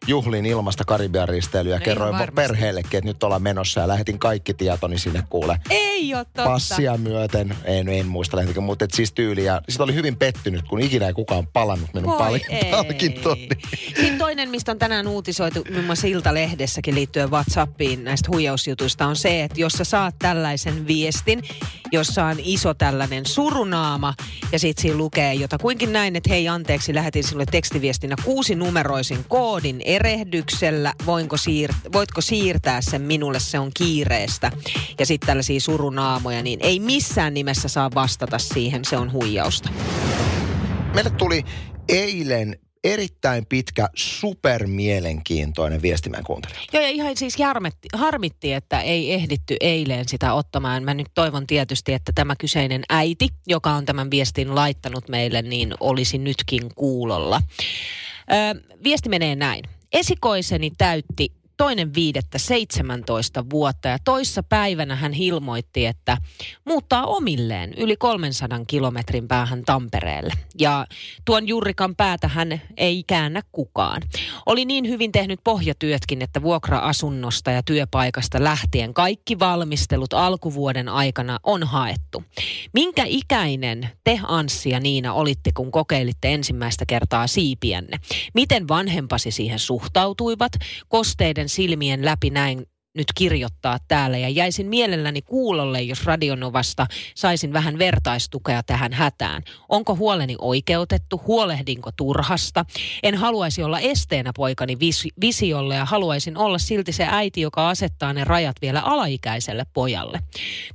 juhlin 0.08 0.46
ilmasta 0.46 0.86
Karibian 0.86 1.30
risteilyä 1.30 1.74
ja 1.74 1.80
No 1.80 1.86
kerroin 1.86 2.16
perheellekin, 2.36 2.98
että 2.98 3.10
nyt 3.10 3.24
ollaan 3.24 3.42
menossa 3.42 3.82
ja 3.82 3.88
lähetin 3.88 4.20
kaikki 4.20 4.54
tietoni 4.54 5.00
sinne 5.00 5.24
kuule. 5.30 5.60
Ei 5.70 5.87
ole 6.16 6.26
totta. 6.26 6.44
Passia 6.44 6.98
myöten, 6.98 7.56
en, 7.66 7.90
en 7.90 8.08
muista 8.08 8.38
lähtikö, 8.38 8.62
mutta 8.62 8.86
et 8.86 8.94
siis 8.94 9.14
tyyliä. 9.14 9.62
Sitten 9.70 9.84
oli 9.84 9.94
hyvin 9.94 10.16
pettynyt, 10.16 10.68
kun 10.68 10.82
ikinä 10.82 11.08
ei 11.08 11.14
kukaan 11.14 11.48
palannut 11.48 11.90
minun 11.94 12.12
Voi 12.12 12.18
pal- 12.18 12.40
ei. 12.50 12.72
palkintoon. 12.72 13.38
Sitten 13.86 14.18
toinen, 14.18 14.50
mistä 14.50 14.72
on 14.72 14.80
tänään 14.80 15.08
uutisoitu 15.08 15.64
muun 15.74 15.86
muassa 15.86 16.08
Iltalehdessäkin 16.08 16.96
liittyen 16.96 17.32
WhatsAppiin 17.32 18.04
näistä 18.04 18.30
huijausjutuista, 18.32 19.08
on 19.08 19.16
se, 19.16 19.44
että 19.44 19.62
jos 19.62 19.74
sä 19.74 19.84
saat 19.84 20.16
tällaisen 20.20 20.88
viestin, 20.88 21.44
jossa 21.92 22.26
on 22.26 22.36
iso 22.40 22.74
tällainen 22.74 23.26
surunaama 23.26 24.14
ja 24.52 24.60
sitten 24.60 24.82
siinä 24.82 24.98
lukee 24.98 25.34
jotakuinkin 25.34 25.94
näin, 25.94 26.16
että 26.16 26.30
hei 26.30 26.48
anteeksi, 26.48 26.96
lähetin 26.96 27.24
sinulle 27.24 27.46
tekstiviestinä 27.52 28.16
kuusi 28.24 28.56
numeroisin 28.56 29.26
koodin 29.28 29.82
erehdyksellä, 29.86 30.94
voinko 31.06 31.36
siir- 31.36 31.92
voitko 31.94 32.22
siirtää 32.22 32.82
sen 32.82 33.02
minulle, 33.02 33.40
se 33.40 33.60
on 33.60 33.72
kiireestä. 33.74 34.52
Ja 35.00 35.06
sitten 35.06 35.28
tällaisia 35.28 35.60
surunaamoja, 35.88 36.44
niin 36.44 36.60
ei 36.64 36.80
missään 36.80 37.34
nimessä 37.34 37.68
saa 37.68 37.90
vastata 37.96 38.38
siihen, 38.38 38.86
se 38.86 38.98
on 38.98 39.12
huijausta. 39.12 39.70
Meille 40.94 41.10
tuli 41.10 41.44
eilen 41.90 42.60
erittäin 42.84 43.46
pitkä, 43.46 43.90
supermielenkiintoinen 43.96 45.82
viesti 45.82 46.10
meidän 46.10 46.26
kuuntelijoilta. 46.26 46.78
Joo, 46.78 46.84
ja 46.84 46.90
ihan 46.90 47.18
siis 47.18 47.38
harmitti, 47.38 47.88
harmitti, 47.94 48.54
että 48.54 48.82
ei 48.82 49.14
ehditty 49.14 49.56
eilen 49.62 50.08
sitä 50.08 50.34
ottamaan. 50.34 50.84
Mä 50.84 50.94
nyt 50.94 51.08
toivon 51.14 51.48
tietysti, 51.48 51.94
että 51.94 52.12
tämä 52.16 52.36
kyseinen 52.36 52.84
äiti, 52.90 53.30
joka 53.48 53.72
on 53.72 53.86
tämän 53.86 54.12
viestin 54.12 54.56
laittanut 54.56 55.10
meille, 55.10 55.42
niin 55.42 55.74
olisi 55.80 56.18
nytkin 56.18 56.62
kuulolla. 56.76 57.42
Ö, 58.32 58.62
viesti 58.84 59.10
menee 59.10 59.36
näin. 59.36 59.64
Esikoiseni 59.94 60.72
täytti 60.78 61.32
toinen 61.58 61.94
viidettä 61.94 62.38
17 62.38 63.50
vuotta 63.50 63.88
ja 63.88 63.98
toissa 64.04 64.44
päivänä 64.44 64.96
hän 64.96 65.14
ilmoitti, 65.14 65.86
että 65.86 66.18
muuttaa 66.66 67.06
omilleen 67.06 67.74
yli 67.74 67.98
300 67.98 68.60
kilometrin 68.68 69.28
päähän 69.28 69.64
Tampereelle. 69.66 70.34
Ja 70.60 70.86
tuon 71.26 71.48
Jurrikan 71.48 71.96
päätä 71.96 72.28
hän 72.28 72.62
ei 72.78 73.04
käännä 73.08 73.42
kukaan. 73.52 74.02
Oli 74.46 74.66
niin 74.66 74.88
hyvin 74.88 75.12
tehnyt 75.12 75.40
pohjatyötkin, 75.44 76.22
että 76.22 76.42
vuokra-asunnosta 76.42 77.52
ja 77.52 77.64
työpaikasta 77.64 78.44
lähtien 78.44 78.94
kaikki 78.94 79.40
valmistelut 79.40 80.14
alkuvuoden 80.14 80.90
aikana 80.90 81.40
on 81.44 81.64
haettu. 81.64 82.24
Minkä 82.74 83.04
ikäinen 83.08 83.90
te 84.04 84.20
Anssi 84.24 84.70
ja 84.70 84.80
Niina 84.80 85.14
olitte, 85.14 85.52
kun 85.52 85.72
kokeilitte 85.72 86.34
ensimmäistä 86.34 86.86
kertaa 86.86 87.28
siipiänne? 87.28 87.98
Miten 88.34 88.68
vanhempasi 88.68 89.32
siihen 89.32 89.60
suhtautuivat? 89.60 90.52
Kosteiden 90.88 91.47
silmien 91.50 92.06
läpi 92.06 92.30
näin 92.30 92.66
nyt 92.98 93.08
kirjoittaa 93.16 93.78
täällä 93.88 94.18
ja 94.18 94.30
jäisin 94.30 94.68
mielelläni 94.68 95.22
kuulolle, 95.22 95.82
jos 95.82 96.06
Radionovasta 96.06 96.88
saisin 97.16 97.54
vähän 97.54 97.80
vertaistukea 97.80 98.64
tähän 98.64 98.94
hätään. 98.94 99.44
Onko 99.70 99.96
huoleni 99.96 100.36
oikeutettu? 100.42 101.22
Huolehdinko 101.28 101.92
turhasta? 101.92 102.66
En 103.04 103.16
haluaisi 103.16 103.64
olla 103.64 103.80
esteenä 103.80 104.32
poikani 104.36 104.76
vis- 104.76 105.14
visiolle 105.22 105.76
ja 105.76 105.86
haluaisin 105.86 106.38
olla 106.38 106.58
silti 106.58 106.92
se 106.92 107.08
äiti, 107.10 107.42
joka 107.42 107.70
asettaa 107.70 108.14
ne 108.14 108.24
rajat 108.24 108.56
vielä 108.62 108.82
alaikäiselle 108.82 109.66
pojalle. 109.74 110.20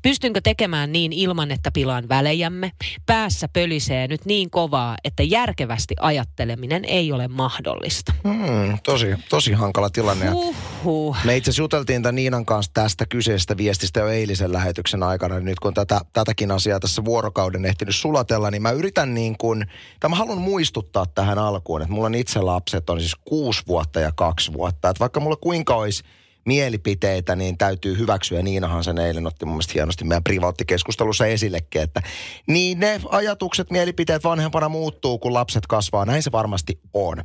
Pystynkö 0.03 0.41
tekemään 0.41 0.93
niin 0.93 1.13
ilman, 1.13 1.51
että 1.51 1.71
pilaan 1.71 2.09
välejämme? 2.09 2.73
Päässä 3.07 3.49
pölisee 3.49 4.09
nyt 4.09 4.25
niin 4.25 4.51
kovaa, 4.51 4.97
että 5.05 5.23
järkevästi 5.23 5.95
ajatteleminen 6.01 6.85
ei 6.85 7.13
ole 7.13 7.29
mahdollista. 7.29 8.13
Hmm, 8.23 8.79
tosi, 8.83 9.07
tosi 9.29 9.53
hankala 9.53 9.91
tilanne. 9.91 10.31
Uhuh. 10.33 11.17
Me 11.25 11.37
itse 11.37 11.51
asiassa 11.51 11.63
juteltiin 11.63 12.03
tämän 12.03 12.12
Niinan 12.13 12.47
kanssa 12.47 12.73
tästä 12.75 13.07
kyseisestä 13.07 13.57
viestistä 13.57 14.01
jo 14.01 14.09
eilisen 14.09 14.53
lähetyksen 14.53 15.03
aikana. 15.03 15.41
Nyt 15.41 15.61
kun 15.61 15.75
tätä, 15.75 16.01
tätäkin 16.13 16.51
asiaa 16.51 16.81
tässä 16.81 17.05
vuorokauden 17.05 17.65
ehtinyt 17.65 17.97
sulatella, 17.97 18.51
niin 18.51 18.63
mä 18.63 18.71
yritän 18.71 19.15
niin 19.15 19.39
kuin, 19.39 19.67
tai 20.01 20.11
mä 20.11 20.17
haluan 20.17 20.39
muistuttaa 20.39 21.07
tähän 21.07 21.39
alkuun, 21.39 21.83
että 21.83 21.95
mulla 21.95 22.07
on 22.07 22.15
itse 22.15 22.41
lapset 22.41 22.91
on 22.91 23.01
siis 23.01 23.17
kuusi 23.25 23.63
vuotta 23.67 24.01
ja 24.01 24.13
kaksi 24.13 24.53
vuotta. 24.53 24.89
Että 24.89 25.01
vaikka 25.01 25.21
mulla 25.21 25.37
kuinka 25.37 25.75
olisi 25.75 26.05
mielipiteitä, 26.45 27.37
niin 27.37 27.59
täytyy 27.59 27.99
hyväksyä. 27.99 28.43
Niinahan 28.43 28.85
sen 28.85 28.99
eilen 28.99 29.27
otti 29.27 29.45
mun 29.45 29.55
mielestä 29.55 29.73
hienosti 29.75 30.05
meidän 30.05 30.25
privaattikeskustelussa 30.25 31.27
esillekin, 31.27 31.83
että 31.83 32.03
niin 32.47 32.81
ne 32.81 33.01
ajatukset, 33.09 33.71
mielipiteet 33.71 34.25
vanhempana 34.25 34.69
muuttuu, 34.69 35.19
kun 35.19 35.35
lapset 35.35 35.67
kasvaa. 35.67 36.05
Näin 36.05 36.23
se 36.23 36.33
varmasti 36.33 36.81
on. 36.95 37.23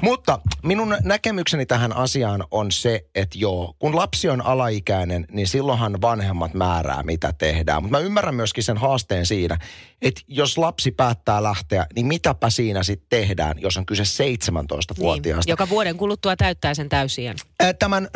Mutta 0.00 0.38
minun 0.62 0.96
näkemykseni 1.02 1.66
tähän 1.66 1.96
asiaan 1.96 2.44
on 2.50 2.72
se, 2.72 3.04
että 3.14 3.38
joo, 3.38 3.74
kun 3.78 3.96
lapsi 3.96 4.28
on 4.28 4.46
alaikäinen, 4.46 5.26
niin 5.32 5.46
silloinhan 5.46 6.00
vanhemmat 6.00 6.54
määrää, 6.54 7.02
mitä 7.02 7.32
tehdään. 7.32 7.82
Mutta 7.82 7.98
mä 7.98 8.04
ymmärrän 8.04 8.34
myöskin 8.34 8.64
sen 8.64 8.76
haasteen 8.76 9.26
siinä, 9.26 9.58
että 10.02 10.20
jos 10.28 10.58
lapsi 10.58 10.90
päättää 10.90 11.42
lähteä, 11.42 11.86
niin 11.94 12.06
mitäpä 12.06 12.50
siinä 12.50 12.82
sitten 12.82 13.20
tehdään, 13.20 13.60
jos 13.60 13.76
on 13.76 13.86
kyse 13.86 14.02
17-vuotiaasta. 14.02 15.48
Niin, 15.48 15.52
joka 15.52 15.68
vuoden 15.68 15.96
kuluttua 15.96 16.36
täyttää 16.36 16.74
sen 16.74 16.88
täysiän. 16.88 17.36
Ää, 17.60 17.74
Tämän 17.74 18.08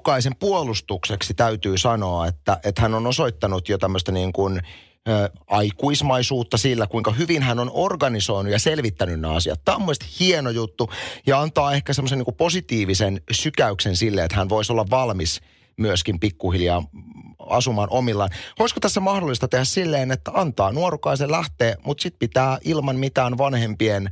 nuorukaisen 0.00 0.36
puolustukseksi 0.36 1.34
täytyy 1.34 1.78
sanoa, 1.78 2.26
että, 2.26 2.60
että 2.64 2.82
hän 2.82 2.94
on 2.94 3.06
osoittanut 3.06 3.68
jo 3.68 3.78
tämmöistä 3.78 4.12
niin 4.12 4.32
kuin 4.32 4.60
aikuismaisuutta 5.46 6.56
sillä, 6.56 6.86
kuinka 6.86 7.12
hyvin 7.12 7.42
hän 7.42 7.58
on 7.58 7.70
organisoinut 7.72 8.52
ja 8.52 8.58
selvittänyt 8.58 9.20
nämä 9.20 9.34
asiat. 9.34 9.60
Tämä 9.64 9.76
on 9.76 9.82
mielestäni 9.82 10.10
hieno 10.20 10.50
juttu 10.50 10.90
ja 11.26 11.40
antaa 11.40 11.72
ehkä 11.72 11.92
semmoisen 11.92 12.18
niin 12.18 12.34
positiivisen 12.36 13.20
sykäyksen 13.32 13.96
sille, 13.96 14.24
että 14.24 14.36
hän 14.36 14.48
voisi 14.48 14.72
olla 14.72 14.90
valmis 14.90 15.40
myöskin 15.76 16.20
pikkuhiljaa 16.20 16.82
asumaan 17.38 17.88
omillaan. 17.90 18.30
Olisiko 18.58 18.80
tässä 18.80 19.00
mahdollista 19.00 19.48
tehdä 19.48 19.64
silleen, 19.64 20.10
että 20.10 20.30
antaa 20.34 20.72
nuorukaisen 20.72 21.30
lähteä, 21.30 21.76
mutta 21.84 22.02
sitten 22.02 22.18
pitää 22.18 22.58
ilman 22.64 22.96
mitään 22.96 23.38
vanhempien 23.38 24.10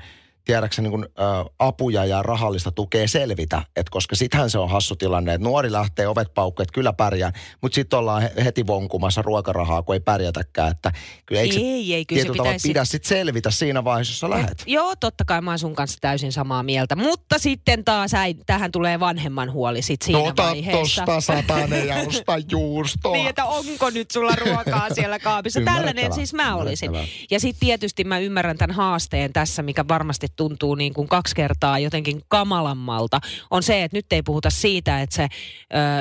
tiedäkseni 0.49 0.89
niin 0.89 1.01
kuin, 1.01 1.05
ä, 1.05 1.45
apuja 1.59 2.05
ja 2.05 2.23
rahallista 2.23 2.71
tukea 2.73 3.09
selvitä. 3.09 3.63
Et 3.77 3.91
koska 3.91 4.17
sittenhän 4.17 4.51
se 4.51 4.59
on 4.59 4.71
hassu 4.71 4.97
tilanne, 4.97 5.35
että 5.35 5.49
nuori 5.49 5.73
lähtee 5.73 6.09
ovet 6.09 6.35
paukkuun, 6.35 6.63
että 6.63 6.73
kyllä 6.75 6.93
pärjää, 6.93 7.33
mutta 7.63 7.75
sitten 7.75 7.99
ollaan 7.99 8.23
he- 8.23 8.33
heti 8.45 8.67
vonkumassa 8.67 9.23
ruokarahaa, 9.23 9.83
kun 9.83 9.95
ei 9.95 10.01
pärjätäkään. 10.01 10.71
Että 10.71 10.93
kyllä 11.27 11.41
eikö 11.43 11.55
Ei, 11.59 11.95
ei, 11.95 12.05
kyllä 12.07 12.23
se 12.23 12.29
pitäisi... 12.33 12.69
pidä 12.69 12.85
sitten 12.85 13.09
selvitä 13.09 13.51
siinä 13.51 13.85
vaiheessa, 13.85 14.13
jos 14.13 14.21
sä 14.21 14.31
lähet? 14.31 14.63
Joo, 14.67 14.95
totta 15.01 15.25
kai 15.25 15.41
mä 15.41 15.51
oon 15.51 15.59
sun 15.59 15.75
kanssa 15.75 15.99
täysin 16.01 16.33
samaa 16.33 16.63
mieltä. 16.63 16.97
Mutta 16.97 17.39
sitten 17.39 17.85
taas 17.85 18.15
äi, 18.15 18.35
tähän 18.35 18.73
tulee 18.73 19.01
vanhemman 19.01 19.53
huoli 19.53 19.83
sit 19.83 20.03
siinä 20.03 20.19
Ota 20.19 20.43
vaiheessa. 20.43 21.05
tosta 21.07 21.21
satanen 21.21 21.89
ja 21.89 21.97
osta 21.97 22.33
juustoa. 22.51 23.13
Niin, 23.13 23.29
että 23.29 23.45
onko 23.45 23.91
nyt 23.91 24.11
sulla 24.11 24.33
ruokaa 24.37 24.87
siellä 24.95 25.19
kaapissa. 25.19 25.61
Tällainen 25.65 26.13
siis 26.13 26.35
mä 26.35 26.57
olisin. 26.57 26.91
Ja 27.31 27.41
sitten 27.41 27.61
tietysti 27.67 28.05
mä 28.05 28.19
ymmärrän 28.19 28.59
tämän 28.59 28.77
haasteen 28.77 29.33
tässä, 29.33 29.63
mikä 29.63 29.85
varmasti 29.89 30.27
tuntuu 30.39 30.75
niin 30.75 30.95
kuin 30.95 31.09
kaksi 31.09 31.35
kertaa 31.35 31.79
jotenkin 31.79 32.23
kamalammalta, 32.29 33.21
on 33.51 33.63
se, 33.63 33.85
että 33.85 33.97
nyt 33.97 34.13
ei 34.13 34.23
puhuta 34.23 34.51
siitä, 34.51 35.03
että 35.03 35.17
se 35.17 35.23
ö, 35.23 35.27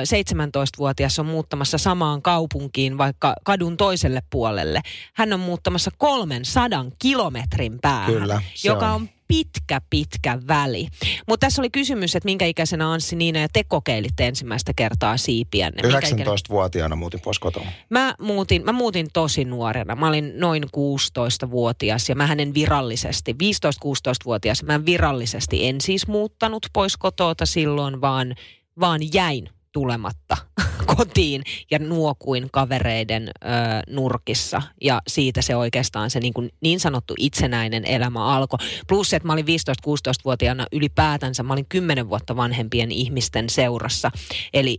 17-vuotias 0.02 1.18
on 1.18 1.26
muuttamassa 1.26 1.78
samaan 1.78 2.22
kaupunkiin 2.22 2.98
vaikka 2.98 3.34
kadun 3.44 3.76
toiselle 3.76 4.22
puolelle. 4.30 4.80
Hän 5.14 5.32
on 5.32 5.40
muuttamassa 5.40 5.90
300 5.98 6.84
kilometrin 6.98 7.78
päähän, 7.82 8.14
Kyllä, 8.14 8.42
joka 8.64 8.92
on. 8.92 9.08
Pitkä, 9.28 9.80
pitkä 9.90 10.38
väli. 10.48 10.88
Mutta 11.28 11.46
tässä 11.46 11.62
oli 11.62 11.70
kysymys, 11.70 12.16
että 12.16 12.24
minkä 12.24 12.46
ikäisenä 12.46 12.92
Anssi 12.92 13.16
Niina 13.16 13.40
ja 13.40 13.48
te 13.52 13.64
kokeilitte 13.64 14.26
ensimmäistä 14.26 14.72
kertaa 14.76 15.16
siipiänne. 15.16 15.88
Ikäinen- 15.88 16.26
19-vuotiaana 16.26 16.96
muutin 16.96 17.20
pois 17.20 17.38
kotoa. 17.38 17.66
Mä 17.90 18.14
muutin, 18.20 18.64
mä 18.64 18.72
muutin 18.72 19.06
tosi 19.12 19.44
nuorena. 19.44 19.94
Mä 19.94 20.08
olin 20.08 20.32
noin 20.36 20.64
16-vuotias 20.64 22.08
ja 22.08 22.14
mä 22.14 22.26
hänen 22.26 22.54
virallisesti, 22.54 23.32
15-16-vuotias, 23.32 24.62
mä 24.62 24.86
virallisesti 24.86 25.66
en 25.66 25.80
siis 25.80 26.06
muuttanut 26.06 26.66
pois 26.72 26.96
kotoota 26.96 27.46
silloin, 27.46 28.00
vaan, 28.00 28.34
vaan 28.80 29.00
jäin 29.14 29.48
tulematta 29.78 30.36
kotiin 30.96 31.42
ja 31.70 31.78
nuokuin 31.78 32.48
kavereiden 32.52 33.28
ö, 33.28 33.48
nurkissa. 33.88 34.62
Ja 34.82 35.02
siitä 35.08 35.42
se 35.42 35.56
oikeastaan 35.56 36.10
se 36.10 36.20
niin, 36.20 36.34
kuin 36.34 36.50
niin 36.60 36.80
sanottu 36.80 37.14
itsenäinen 37.18 37.84
elämä 37.84 38.26
alkoi. 38.26 38.58
Plus, 38.88 39.12
että 39.12 39.26
mä 39.26 39.32
olin 39.32 39.44
15-16-vuotiaana 39.88 40.66
ylipäätänsä, 40.72 41.42
mä 41.42 41.52
olin 41.52 41.66
10 41.68 42.08
vuotta 42.08 42.36
vanhempien 42.36 42.92
ihmisten 42.92 43.50
seurassa. 43.50 44.10
Eli 44.54 44.78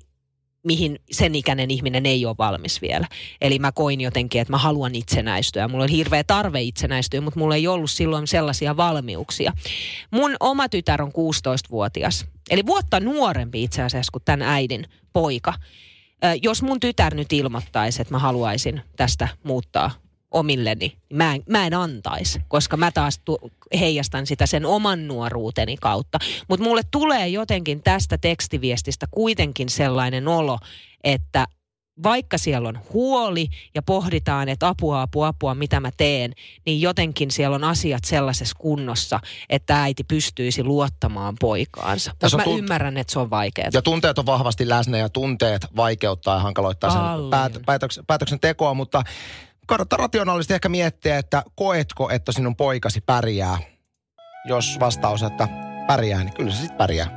mihin 0.63 0.99
sen 1.11 1.35
ikäinen 1.35 1.71
ihminen 1.71 2.05
ei 2.05 2.25
ole 2.25 2.35
valmis 2.37 2.81
vielä. 2.81 3.07
Eli 3.41 3.59
mä 3.59 3.71
koin 3.71 4.01
jotenkin, 4.01 4.41
että 4.41 4.53
mä 4.53 4.57
haluan 4.57 4.95
itsenäistyä. 4.95 5.67
Mulla 5.67 5.83
oli 5.83 5.91
hirveä 5.91 6.23
tarve 6.23 6.61
itsenäistyä, 6.61 7.21
mutta 7.21 7.39
mulla 7.39 7.55
ei 7.55 7.67
ollut 7.67 7.91
silloin 7.91 8.27
sellaisia 8.27 8.77
valmiuksia. 8.77 9.53
Mun 10.11 10.35
oma 10.39 10.69
tytär 10.69 11.01
on 11.01 11.11
16-vuotias, 11.11 12.25
eli 12.49 12.65
vuotta 12.65 12.99
nuorempi 12.99 13.63
itse 13.63 13.81
asiassa 13.81 14.11
kuin 14.11 14.23
tämän 14.25 14.41
äidin 14.41 14.85
poika. 15.13 15.53
Jos 16.41 16.61
mun 16.61 16.79
tytär 16.79 17.15
nyt 17.15 17.33
ilmoittaisi, 17.33 18.01
että 18.01 18.13
mä 18.13 18.19
haluaisin 18.19 18.81
tästä 18.97 19.27
muuttaa 19.43 19.91
omilleni, 20.31 20.97
mä 21.13 21.35
en, 21.35 21.43
mä 21.49 21.67
en 21.67 21.73
antaisi, 21.73 22.41
koska 22.47 22.77
mä 22.77 22.91
taas 22.91 23.19
tu, 23.25 23.39
heijastan 23.79 24.27
sitä 24.27 24.45
sen 24.45 24.65
oman 24.65 25.07
nuoruuteni 25.07 25.77
kautta. 25.77 26.19
Mutta 26.47 26.63
mulle 26.63 26.81
tulee 26.91 27.27
jotenkin 27.27 27.83
tästä 27.83 28.17
tekstiviestistä 28.17 29.05
kuitenkin 29.11 29.69
sellainen 29.69 30.27
olo, 30.27 30.57
että 31.03 31.45
vaikka 32.03 32.37
siellä 32.37 32.69
on 32.69 32.79
huoli 32.93 33.47
ja 33.75 33.81
pohditaan, 33.81 34.49
että 34.49 34.67
apua, 34.67 35.01
apua, 35.01 35.27
apua, 35.27 35.55
mitä 35.55 35.79
mä 35.79 35.89
teen, 35.97 36.33
niin 36.65 36.81
jotenkin 36.81 37.31
siellä 37.31 37.55
on 37.55 37.63
asiat 37.63 38.03
sellaisessa 38.03 38.55
kunnossa, 38.59 39.19
että 39.49 39.81
äiti 39.83 40.03
pystyisi 40.03 40.63
luottamaan 40.63 41.35
poikaansa. 41.39 42.11
Mutta 42.11 42.37
mä 42.37 42.43
tunt- 42.43 42.57
ymmärrän, 42.57 42.97
että 42.97 43.13
se 43.13 43.19
on 43.19 43.29
vaikeaa. 43.29 43.69
Ja 43.73 43.81
tunteet 43.81 44.19
on 44.19 44.25
vahvasti 44.25 44.69
läsnä 44.69 44.97
ja 44.97 45.09
tunteet 45.09 45.67
vaikeuttaa 45.75 46.35
ja 46.35 46.41
hankaloittaa 46.41 46.89
sen 46.89 47.29
päät- 47.29 47.57
päätöks- 47.57 48.03
päätöksentekoa, 48.07 48.73
mutta 48.73 49.03
kannattaa 49.69 49.97
rationaalisesti 49.97 50.53
ehkä 50.53 50.69
miettiä, 50.69 51.17
että 51.17 51.43
koetko, 51.55 52.09
että 52.09 52.31
sinun 52.31 52.55
poikasi 52.55 53.01
pärjää. 53.01 53.57
Jos 54.45 54.77
vastaus, 54.79 55.23
että 55.23 55.47
pärjää, 55.87 56.23
niin 56.23 56.33
kyllä 56.33 56.51
se 56.51 56.57
sitten 56.57 56.77
pärjää. 56.77 57.07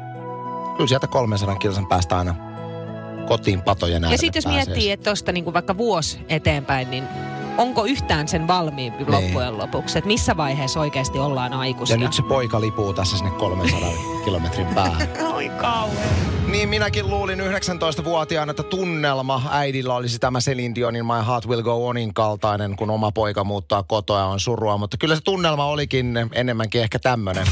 Kyllä 0.76 0.88
sieltä 0.88 1.06
300 1.06 1.56
kilsan 1.56 1.86
päästä 1.86 2.18
aina 2.18 2.34
kotiin 3.26 3.62
patojen 3.62 4.02
Ja 4.02 4.18
sitten 4.18 4.38
jos 4.38 4.44
pääsee. 4.44 4.64
miettii, 4.64 4.90
että 4.90 5.04
tuosta 5.04 5.32
niinku 5.32 5.52
vaikka 5.52 5.76
vuosi 5.76 6.20
eteenpäin, 6.28 6.90
niin 6.90 7.04
onko 7.58 7.84
yhtään 7.84 8.28
sen 8.28 8.48
valmiimpi 8.48 9.04
niin. 9.04 9.12
loppujen 9.12 9.58
lopuksi? 9.58 9.98
Että 9.98 10.08
missä 10.08 10.36
vaiheessa 10.36 10.80
oikeasti 10.80 11.18
ollaan 11.18 11.52
aikuisia? 11.52 11.96
Ja 11.96 12.00
nyt 12.00 12.12
se 12.12 12.22
poika 12.22 12.60
lipuu 12.60 12.92
tässä 12.92 13.16
sinne 13.16 13.30
300 13.30 13.80
kilometrin 14.24 14.66
päähän. 14.66 15.08
Oi 15.34 15.48
kauhean. 15.48 16.08
Niin 16.46 16.68
minäkin 16.68 17.10
luulin 17.10 17.40
19-vuotiaana, 17.40 18.50
että 18.50 18.62
tunnelma 18.62 19.42
äidillä 19.50 19.94
olisi 19.94 20.18
tämä 20.18 20.38
Celine 20.38 20.74
Dionin 20.74 21.06
My 21.06 21.26
Heart 21.26 21.48
Will 21.48 21.62
Go 21.62 21.88
Onin 21.88 22.14
kaltainen, 22.14 22.76
kun 22.76 22.90
oma 22.90 23.12
poika 23.12 23.44
muuttaa 23.44 23.82
kotoa 23.82 24.18
ja 24.18 24.24
on 24.24 24.40
surua. 24.40 24.76
Mutta 24.76 24.96
kyllä 24.96 25.14
se 25.14 25.20
tunnelma 25.20 25.64
olikin 25.64 26.14
enemmänkin 26.32 26.80
ehkä 26.82 26.98
tämmöinen. 26.98 27.46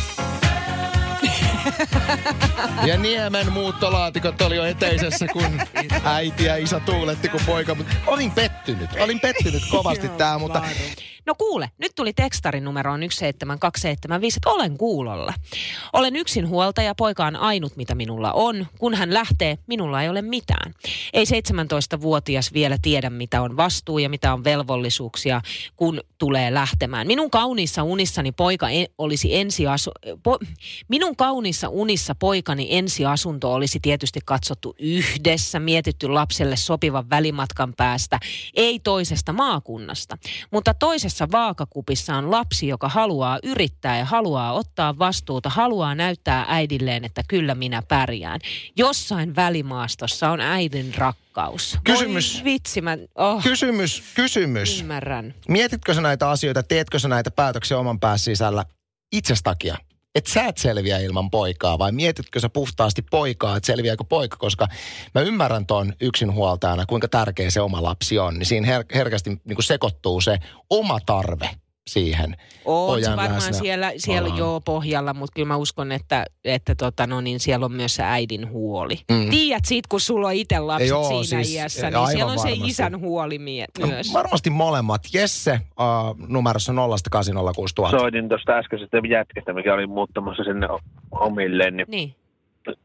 Ja 2.87 2.99
Niemen 2.99 3.53
muuttolaatikot 3.53 4.43
oli 4.43 4.57
jo 4.57 4.65
eteisessä, 4.65 5.27
kun 5.27 5.61
äiti 6.05 6.45
ja 6.45 6.57
isä 6.57 6.81
tuuletti, 6.81 7.29
kun 7.29 7.41
poika. 7.47 7.75
Mutta 7.75 7.95
olin 8.07 8.31
pettynyt. 8.31 8.91
Olin 9.01 9.21
pettynyt 9.21 9.63
kovasti 9.71 10.09
tää, 10.09 10.39
mutta 10.39 10.63
No 11.27 11.35
kuule, 11.35 11.71
nyt 11.79 11.93
tuli 11.97 12.13
tekstarin 12.13 12.65
numeroon 12.65 13.01
17275, 13.01 14.37
että 14.37 14.51
olen 14.51 14.79
kuulolla. 14.79 15.35
Olen 15.93 16.17
yksin 16.17 16.49
huoltaja, 16.49 16.95
poika 16.95 17.27
on 17.27 17.37
ainut 17.37 17.77
mitä 17.77 17.95
minulla 17.95 18.33
on. 18.33 18.67
Kun 18.79 18.95
hän 18.95 19.15
lähtee, 19.15 19.59
minulla 19.67 20.03
ei 20.03 20.09
ole 20.09 20.23
mitään. 20.23 20.75
Ei 21.13 21.25
17-vuotias 21.25 22.53
vielä 22.53 22.77
tiedä 22.83 23.11
mitä 23.11 23.43
on 23.43 23.57
vastuu 23.57 23.99
ja 23.99 24.09
mitä 24.09 24.33
on 24.33 24.45
velvollisuuksia, 24.45 25.41
kun 25.77 26.01
tulee 26.19 26.55
lähtemään. 26.55 27.07
Minun 27.07 27.31
kauniissa 27.31 27.83
unissani 27.83 28.33
poika 28.33 28.71
en, 28.71 28.87
olisi 28.99 29.37
ensiasu... 29.37 29.91
Po, 30.23 30.39
minun 30.89 31.17
kauniissa 31.17 31.69
unissa 31.69 32.15
poikani 32.15 32.67
ensiasunto 32.71 33.55
olisi 33.55 33.81
tietysti 33.81 34.21
katsottu 34.25 34.75
yhdessä, 34.79 35.61
mietitty 35.61 36.09
lapselle 36.09 36.57
sopivan 36.57 37.11
välimatkan 37.11 37.75
päästä, 37.77 38.19
ei 38.55 38.79
toisesta 38.79 39.33
maakunnasta, 39.33 40.19
mutta 40.51 40.75
toisessa 40.75 41.10
toisessa 41.11 41.39
vaakakupissa 41.39 42.17
on 42.17 42.31
lapsi, 42.31 42.69
joka 42.69 42.89
haluaa 42.89 43.39
yrittää 43.43 43.99
ja 43.99 44.05
haluaa 44.05 44.53
ottaa 44.53 44.99
vastuuta, 44.99 45.49
haluaa 45.49 45.95
näyttää 45.95 46.45
äidilleen, 46.49 47.05
että 47.05 47.23
kyllä 47.29 47.55
minä 47.55 47.83
pärjään. 47.83 48.41
Jossain 48.77 49.37
välimaastossa 49.37 50.31
on 50.31 50.41
äidin 50.41 50.95
rakkaus. 50.95 51.79
Kysymys. 51.85 52.37
Oi, 52.37 52.45
vitsi, 52.45 52.81
mä, 52.81 52.97
oh. 53.15 53.43
Kysymys, 53.43 54.03
kysymys. 54.15 54.81
Ymmärrän. 54.81 55.35
Mietitkö 55.49 55.95
sä 55.95 56.01
näitä 56.01 56.31
asioita, 56.31 56.63
teetkö 56.63 56.99
sä 56.99 57.09
näitä 57.09 57.31
päätöksiä 57.31 57.79
oman 57.79 58.01
päässä 58.01 58.25
sisällä 58.25 58.65
itsestäkin? 59.13 59.75
Että 60.15 60.33
sä 60.33 60.45
et 60.45 60.59
selviä 60.59 60.99
ilman 60.99 61.31
poikaa 61.31 61.79
vai 61.79 61.93
mietitkö 61.93 62.41
sä 62.41 62.49
puhtaasti 62.49 63.03
poikaa, 63.03 63.57
että 63.57 63.67
selviääkö 63.67 64.05
poika, 64.05 64.37
koska 64.37 64.69
mä 65.15 65.21
ymmärrän 65.21 65.67
ton 65.67 65.93
yksinhuoltajana, 66.01 66.87
kuinka 66.87 67.09
tärkeä 67.09 67.51
se 67.51 67.61
oma 67.61 67.83
lapsi 67.83 68.19
on, 68.19 68.35
niin 68.35 68.47
siinä 68.47 68.79
her- 68.79 68.95
herkästi 68.95 69.31
niin 69.31 69.63
sekoittuu 69.63 70.21
se 70.21 70.39
oma 70.71 70.99
tarve 71.07 71.51
siihen 71.87 72.37
se 73.05 73.11
varmaan 73.17 73.35
läsnä. 73.35 73.53
siellä, 73.53 73.93
siellä 73.97 74.29
joo 74.29 74.61
pohjalla, 74.61 75.15
mutta 75.15 75.33
kyllä 75.35 75.49
mä 75.49 75.57
uskon, 75.57 75.93
että, 75.93 76.25
että 76.45 76.75
tota, 76.75 77.07
no, 77.07 77.21
niin 77.21 77.41
siellä 77.41 77.67
on 77.67 77.73
myös 77.73 77.95
se 77.95 78.03
äidin 78.03 78.51
huoli. 78.51 78.95
Mm. 79.11 79.31
Tiedät 79.31 79.65
siitä, 79.65 79.87
kun 79.91 80.01
sulla 80.01 80.27
on 80.27 80.35
itse 80.35 80.59
lapset 80.59 80.89
joo, 80.89 81.09
siinä 81.09 81.45
siis, 81.45 81.55
iässä, 81.55 81.91
niin 81.91 82.07
siellä 82.07 82.33
on 82.33 82.37
varmasti. 82.37 82.61
se 82.61 82.67
isän 82.67 83.01
huoli 83.01 83.39
mie- 83.39 83.67
no, 83.81 83.87
myös. 83.87 84.13
No, 84.13 84.19
varmasti 84.19 84.51
molemmat. 84.51 85.03
Jesse 85.15 85.61
uh, 85.63 86.29
numerossa 86.29 86.73
0 86.73 86.97
Soitin 87.91 88.29
tuosta 88.29 88.53
äskeisestä 88.53 88.99
jätkestä, 89.09 89.53
mikä 89.53 89.75
oli 89.75 89.87
muuttamassa 89.87 90.45
sinne 90.45 90.69
omilleen. 91.11 91.77
Niin, 91.77 91.87
niin. 91.91 92.15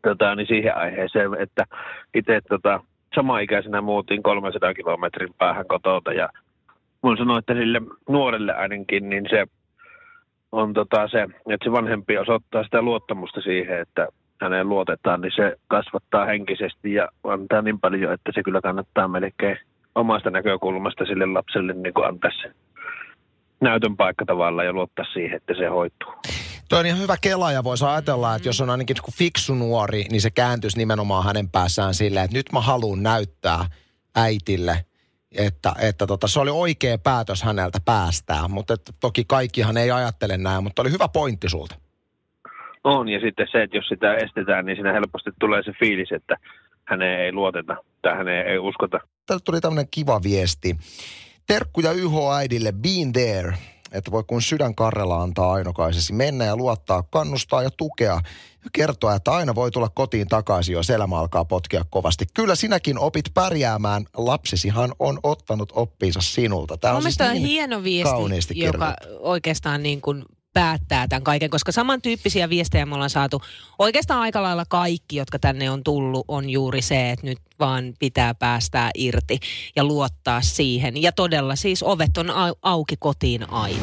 Tota, 0.01 0.35
niin 0.35 0.47
siihen 0.47 0.77
aiheeseen, 0.77 1.41
että 1.41 1.65
itse 2.13 2.41
tota, 2.49 2.79
sama-ikäisenä 3.15 3.81
muutin 3.81 4.23
300 4.23 4.73
kilometrin 4.73 5.33
päähän 5.37 5.67
kotota 5.67 6.13
ja 6.13 6.29
voin 7.05 7.17
sanoa, 7.17 7.39
että 7.39 7.53
sille 7.53 7.81
nuorelle 8.09 8.53
ainakin, 8.53 9.09
niin 9.09 9.25
se 9.29 9.45
on 10.51 10.73
tota 10.73 11.07
se, 11.07 11.21
että 11.23 11.63
se 11.63 11.71
vanhempi 11.71 12.17
osoittaa 12.17 12.63
sitä 12.63 12.81
luottamusta 12.81 13.41
siihen, 13.41 13.81
että 13.81 14.07
häneen 14.41 14.69
luotetaan, 14.69 15.21
niin 15.21 15.31
se 15.35 15.55
kasvattaa 15.67 16.25
henkisesti 16.25 16.93
ja 16.93 17.07
antaa 17.23 17.61
niin 17.61 17.79
paljon, 17.79 18.13
että 18.13 18.31
se 18.35 18.43
kyllä 18.43 18.61
kannattaa 18.61 19.07
melkein 19.07 19.57
omasta 19.95 20.29
näkökulmasta 20.29 21.05
sille 21.05 21.25
lapselle 21.25 21.73
niin 21.73 21.93
kuin 21.93 22.07
antaa 22.07 22.31
se 22.41 22.51
näytön 23.61 23.97
paikka 23.97 24.25
tavallaan 24.25 24.65
ja 24.65 24.73
luottaa 24.73 25.05
siihen, 25.13 25.37
että 25.37 25.53
se 25.53 25.67
hoituu. 25.67 26.11
Tuo 26.69 26.79
on 26.79 26.85
ihan 26.85 26.99
hyvä 26.99 27.15
kela 27.21 27.51
ja 27.51 27.63
voisi 27.63 27.85
ajatella, 27.85 28.35
että 28.35 28.47
jos 28.47 28.61
on 28.61 28.69
ainakin 28.69 28.95
fiksu 29.17 29.55
nuori, 29.55 30.03
niin 30.11 30.21
se 30.21 30.29
kääntyisi 30.31 30.77
nimenomaan 30.77 31.25
hänen 31.25 31.49
päässään 31.49 31.93
silleen, 31.93 32.25
että 32.25 32.37
nyt 32.37 32.51
mä 32.53 32.61
haluan 32.61 33.03
näyttää 33.03 33.65
äitille– 34.15 34.77
että, 35.37 35.73
että 35.81 36.07
tota, 36.07 36.27
se 36.27 36.39
oli 36.39 36.51
oikea 36.51 36.97
päätös 36.97 37.43
häneltä 37.43 37.79
päästää. 37.85 38.47
Mutta 38.47 38.73
että 38.73 38.93
toki 38.99 39.23
kaikkihan 39.27 39.77
ei 39.77 39.91
ajattele 39.91 40.37
näin, 40.37 40.63
mutta 40.63 40.81
oli 40.81 40.91
hyvä 40.91 41.07
pointti 41.07 41.49
sulta. 41.49 41.75
On, 42.83 43.09
ja 43.09 43.19
sitten 43.19 43.47
se, 43.51 43.63
että 43.63 43.77
jos 43.77 43.87
sitä 43.87 44.15
estetään, 44.15 44.65
niin 44.65 44.75
siinä 44.75 44.93
helposti 44.93 45.29
tulee 45.39 45.63
se 45.63 45.71
fiilis, 45.79 46.11
että 46.11 46.35
häneen 46.85 47.21
ei 47.21 47.31
luoteta 47.31 47.75
tai 48.01 48.17
häneen 48.17 48.47
ei 48.47 48.57
uskota. 48.57 48.99
Täältä 49.25 49.43
tuli 49.43 49.61
tämmöinen 49.61 49.87
kiva 49.91 50.23
viesti. 50.23 50.75
Terkkuja 51.47 51.91
YH-äidille, 51.91 52.71
been 52.71 53.13
there 53.13 53.53
että 53.95 54.11
voi 54.11 54.23
kun 54.27 54.41
sydän 54.41 54.75
karrella 54.75 55.21
antaa 55.21 55.53
ainokaisesi 55.53 56.13
mennä 56.13 56.45
ja 56.45 56.55
luottaa, 56.55 57.03
kannustaa 57.03 57.63
ja 57.63 57.69
tukea 57.77 58.19
kertoa, 58.73 59.15
että 59.15 59.31
aina 59.31 59.55
voi 59.55 59.71
tulla 59.71 59.89
kotiin 59.89 60.27
takaisin, 60.27 60.73
jos 60.73 60.89
elämä 60.89 61.19
alkaa 61.19 61.45
potkia 61.45 61.85
kovasti. 61.89 62.25
Kyllä 62.33 62.55
sinäkin 62.55 62.99
opit 62.99 63.25
pärjäämään. 63.33 64.05
Lapsisihan 64.17 64.93
on 64.99 65.19
ottanut 65.23 65.71
oppinsa 65.75 66.21
sinulta. 66.21 66.77
Tämä 66.77 66.95
on 66.95 67.01
siis 67.01 67.19
niin 67.19 67.45
hieno 67.45 67.83
viesti, 67.83 68.59
joka 68.59 68.93
oikeastaan 69.19 69.83
niin 69.83 70.01
kuin 70.01 70.23
päättää 70.53 71.07
tämän 71.07 71.23
kaiken, 71.23 71.49
koska 71.49 71.71
samantyyppisiä 71.71 72.49
viestejä 72.49 72.85
me 72.85 72.95
ollaan 72.95 73.09
saatu 73.09 73.41
oikeastaan 73.79 74.19
aika 74.19 74.43
lailla 74.43 74.65
kaikki, 74.69 75.15
jotka 75.15 75.39
tänne 75.39 75.69
on 75.69 75.83
tullut, 75.83 76.25
on 76.27 76.49
juuri 76.49 76.81
se, 76.81 77.11
että 77.11 77.25
nyt 77.27 77.37
vaan 77.59 77.93
pitää 77.99 78.33
päästää 78.33 78.91
irti 78.97 79.39
ja 79.75 79.83
luottaa 79.83 80.41
siihen. 80.41 81.01
Ja 81.01 81.11
todella 81.11 81.55
siis 81.55 81.83
ovet 81.83 82.17
on 82.17 82.27
auki 82.61 82.95
kotiin 82.99 83.49
aina. 83.49 83.81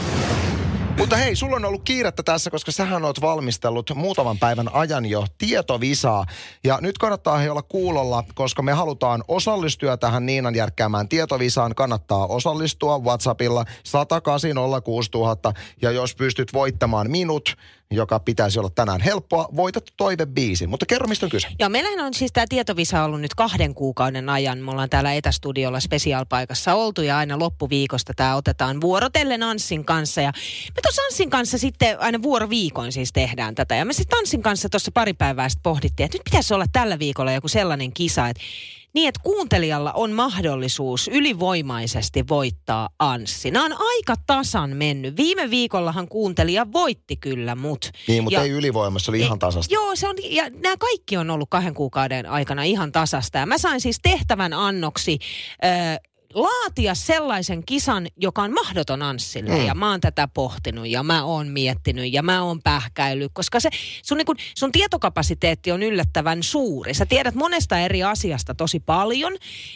Mutta 0.99 1.17
hei, 1.17 1.37
sulla 1.37 1.57
on 1.57 1.65
ollut 1.65 1.83
kiirettä 1.85 2.23
tässä, 2.23 2.51
koska 2.51 2.73
sähän 2.73 3.05
oot 3.05 3.21
valmistellut 3.21 3.91
muutaman 3.95 4.39
päivän 4.39 4.75
ajan 4.75 5.07
jo 5.07 5.27
tietovisaa. 5.39 6.25
Ja 6.65 6.79
nyt 6.81 6.99
kannattaa 6.99 7.39
he 7.39 7.51
olla 7.51 7.63
kuulolla, 7.63 8.25
koska 8.35 8.63
me 8.63 8.73
halutaan 8.73 9.25
osallistua 9.29 9.97
tähän 9.97 10.27
Niinan 10.27 10.55
järkkäämään 10.55 11.09
tietovisaan. 11.09 11.75
Kannattaa 11.75 12.27
osallistua 12.27 12.99
WhatsAppilla 12.99 13.65
108 13.85 14.51
Ja 15.83 15.91
jos 15.91 16.15
pystyt 16.15 16.53
voittamaan 16.53 17.11
minut, 17.11 17.57
joka 17.95 18.21
pitäisi 18.21 18.59
olla 18.59 18.71
tänään 18.71 19.01
helppoa, 19.01 19.49
voitat 19.57 19.85
toivebiisin. 19.97 20.69
Mutta 20.69 20.87
kerro, 20.87 21.09
mistä 21.09 21.27
on 21.27 21.31
kyse. 21.31 21.49
Joo, 21.59 21.69
meillähän 21.69 22.01
on 22.01 22.15
siis 22.15 22.33
tämä 22.33 22.47
tietovisa 22.49 23.05
ollut 23.05 23.21
nyt 23.21 23.35
kahden 23.35 23.75
kuukauden 23.75 24.29
ajan. 24.29 24.59
Me 24.59 24.71
ollaan 24.71 24.91
täällä 24.91 25.15
etästudiolla 25.15 25.81
spesiaalpaikassa 25.81 26.75
oltu 26.75 27.03
ja 27.03 27.19
aina 27.19 27.39
loppuviikosta 27.39 28.13
tämä 28.17 28.37
otetaan 28.37 28.81
vuorotellen 28.81 29.43
Anssin 29.43 29.85
kanssa. 29.85 30.21
Ja 30.21 30.33
me 30.75 30.81
tuossa 30.83 31.03
Anssin 31.03 31.31
kanssa 31.31 31.59
sitten 31.59 32.01
aina 32.01 32.23
vuoroviikoin 32.23 32.93
siis 32.93 33.13
tehdään 33.13 33.55
tätä. 33.55 33.75
Ja 33.75 33.85
me 33.85 33.93
sitten 33.93 34.19
Anssin 34.19 34.43
kanssa 34.43 34.69
tuossa 34.69 34.91
pari 34.95 35.13
päivää 35.13 35.49
sitten 35.49 35.63
pohdittiin, 35.63 36.05
että 36.05 36.19
nyt 36.19 36.25
pitäisi 36.25 36.55
olla 36.55 36.67
tällä 36.73 36.99
viikolla 36.99 37.33
joku 37.33 37.49
sellainen 37.49 37.93
kisa, 37.93 38.29
että 38.29 38.43
niin, 38.95 39.09
että 39.09 39.21
kuuntelijalla 39.25 39.93
on 39.93 40.13
mahdollisuus 40.13 41.09
ylivoimaisesti 41.09 42.29
voittaa 42.29 42.89
Anssi. 42.99 43.51
Nämä 43.51 43.65
on 43.65 43.73
aika 43.79 44.15
tasan 44.27 44.71
mennyt. 44.71 45.17
Viime 45.17 45.51
viikollahan 45.51 46.09
kuuntelija 46.09 46.73
voitti 46.73 47.17
kyllä 47.17 47.55
mut. 47.55 47.91
Niin, 48.09 48.25
mutta 48.25 48.41
ja, 48.41 48.45
ei 48.45 48.51
ylivoimassa, 48.51 49.13
oli 49.13 49.21
ihan 49.21 49.39
tasasta. 49.39 49.75
Joo, 49.75 49.97
se 49.97 50.09
on, 50.09 50.17
ja 50.31 50.51
nämä 50.51 50.77
kaikki 50.77 51.17
on 51.17 51.31
ollut 51.31 51.49
kahden 51.51 51.75
kuukauden 51.75 52.27
aikana 52.27 52.63
ihan 52.63 52.93
tasasta. 52.93 53.39
Ja 53.39 53.47
mä 53.47 53.59
sain 53.59 53.81
siis 53.81 53.99
tehtävän 54.03 54.53
annoksi... 54.53 55.19
Öö, 55.65 56.12
laatia 56.35 56.95
sellaisen 56.95 57.65
kisan, 57.65 58.07
joka 58.17 58.43
on 58.43 58.55
mahdoton 58.55 59.03
Anssille. 59.03 59.51
Mm. 59.59 59.67
Ja 59.67 59.75
mä 59.75 59.91
oon 59.91 60.01
tätä 60.01 60.29
pohtinut 60.29 60.89
ja 60.89 61.03
mä 61.03 61.25
oon 61.25 61.49
miettinyt 61.49 62.13
ja 62.13 62.23
mä 62.23 62.43
oon 62.43 62.63
pähkäillyt, 62.63 63.33
koska 63.35 63.61
se 63.61 63.71
sun, 64.03 64.19
niin 64.19 64.27
kun, 64.27 64.37
sun 64.57 64.73
tietokapasiteetti 64.73 65.73
on 65.73 65.83
yllättävän 65.83 66.43
suuri. 66.43 66.95
Sä 66.95 67.07
tiedät 67.07 67.35
monesta 67.35 67.79
eri 67.79 68.03
asiasta 68.03 68.55
tosi 68.55 68.81
paljon, 68.81 69.33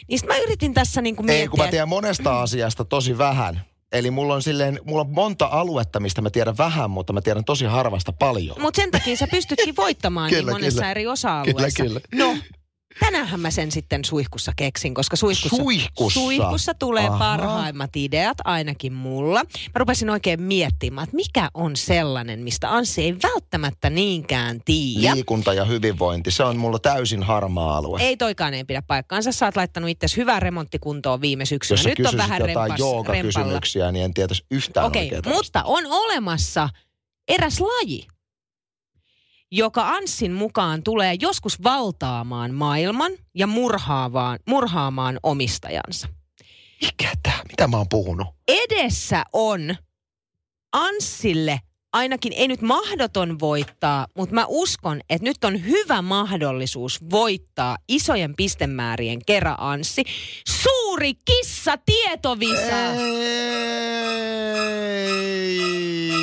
niin 0.07 0.19
mä 0.27 0.37
yritin 0.37 0.73
tässä 0.73 1.01
niin 1.01 1.15
miettiä. 1.15 1.35
Ei, 1.35 1.47
kun 1.47 1.59
mä 1.59 1.67
tiedän 1.67 1.89
monesta 1.89 2.41
asiasta 2.41 2.85
tosi 2.85 3.17
vähän. 3.17 3.61
Eli 3.91 4.11
mulla 4.11 4.33
on 4.33 4.41
silleen, 4.41 4.79
mulla 4.85 5.01
on 5.01 5.09
monta 5.09 5.45
aluetta, 5.45 5.99
mistä 5.99 6.21
mä 6.21 6.29
tiedän 6.29 6.57
vähän, 6.57 6.89
mutta 6.89 7.13
mä 7.13 7.21
tiedän 7.21 7.45
tosi 7.45 7.65
harvasta 7.65 8.11
paljon. 8.11 8.61
Mutta 8.61 8.81
sen 8.81 8.91
takia 8.91 9.17
sä 9.17 9.27
pystytkin 9.31 9.75
voittamaan 9.75 10.29
niin 10.31 10.39
kyllä, 10.39 10.51
niin 10.51 10.61
monessa 10.61 10.81
kyllä. 10.81 10.91
eri 10.91 11.07
osa-alueessa. 11.07 11.83
Kyllä, 11.83 11.99
kyllä. 12.09 12.25
No, 12.25 12.37
Tänäänhän 12.99 13.39
mä 13.39 13.51
sen 13.51 13.71
sitten 13.71 14.05
suihkussa 14.05 14.51
keksin, 14.55 14.93
koska 14.93 15.15
suihkussa, 15.15 15.55
suihkussa. 15.55 16.19
suihkussa 16.19 16.73
tulee 16.73 17.07
Aha. 17.07 17.17
parhaimmat 17.19 17.95
ideat, 17.95 18.37
ainakin 18.43 18.93
mulla. 18.93 19.43
Mä 19.43 19.79
rupesin 19.79 20.09
oikein 20.09 20.41
miettimään, 20.41 21.03
että 21.03 21.15
mikä 21.15 21.49
on 21.53 21.75
sellainen, 21.75 22.39
mistä 22.39 22.75
Anssi 22.75 23.01
ei 23.01 23.15
välttämättä 23.23 23.89
niinkään 23.89 24.61
tiedä. 24.65 25.15
Liikunta 25.15 25.53
ja 25.53 25.65
hyvinvointi, 25.65 26.31
se 26.31 26.43
on 26.43 26.57
mulla 26.57 26.79
täysin 26.79 27.23
harmaa 27.23 27.77
alue. 27.77 28.01
Ei 28.01 28.17
toikaan 28.17 28.53
ei 28.53 28.63
pidä 28.63 28.81
paikkaansa. 28.81 29.31
Sä 29.31 29.45
oot 29.45 29.55
laittanut 29.55 29.89
itse 29.89 30.07
hyvää 30.17 30.39
remonttikuntoon 30.39 31.21
viime 31.21 31.45
syksynä. 31.45 31.79
Jos 31.79 31.85
Nyt 31.85 32.07
on 32.07 32.17
vähän 32.17 32.41
jotain 32.47 32.69
rempas, 32.69 32.81
kysymyksiä 33.21 33.91
niin 33.91 34.05
en 34.05 34.13
tietäisi 34.13 34.45
yhtään 34.51 34.85
Okei, 34.85 35.07
okay, 35.07 35.33
mutta 35.33 35.63
on 35.63 35.85
olemassa 35.85 36.69
eräs 37.27 37.59
laji, 37.59 38.07
joka 39.51 39.89
Anssin 39.89 40.31
mukaan 40.31 40.83
tulee 40.83 41.15
joskus 41.19 41.63
valtaamaan 41.63 42.53
maailman 42.53 43.11
ja 43.35 43.47
murhaavaan, 43.47 44.39
murhaamaan 44.47 45.19
omistajansa. 45.23 46.07
Mikä 46.81 47.11
tämä? 47.23 47.39
Mitä 47.49 47.67
mä 47.67 47.77
oon 47.77 47.89
puhunut? 47.89 48.27
Edessä 48.47 49.23
on 49.33 49.75
Anssille 50.73 51.59
ainakin 51.93 52.33
ei 52.33 52.47
nyt 52.47 52.61
mahdoton 52.61 53.39
voittaa, 53.39 54.07
mutta 54.15 54.35
mä 54.35 54.45
uskon, 54.47 55.01
että 55.09 55.27
nyt 55.27 55.43
on 55.43 55.65
hyvä 55.65 56.01
mahdollisuus 56.01 56.99
voittaa 57.11 57.77
isojen 57.87 58.35
pistemäärien 58.35 59.25
kerran 59.25 59.55
Anssi. 59.57 60.03
Suuri 60.47 61.13
kissa 61.13 61.77
tietovisa! 61.85 62.93
Ei 65.07 66.16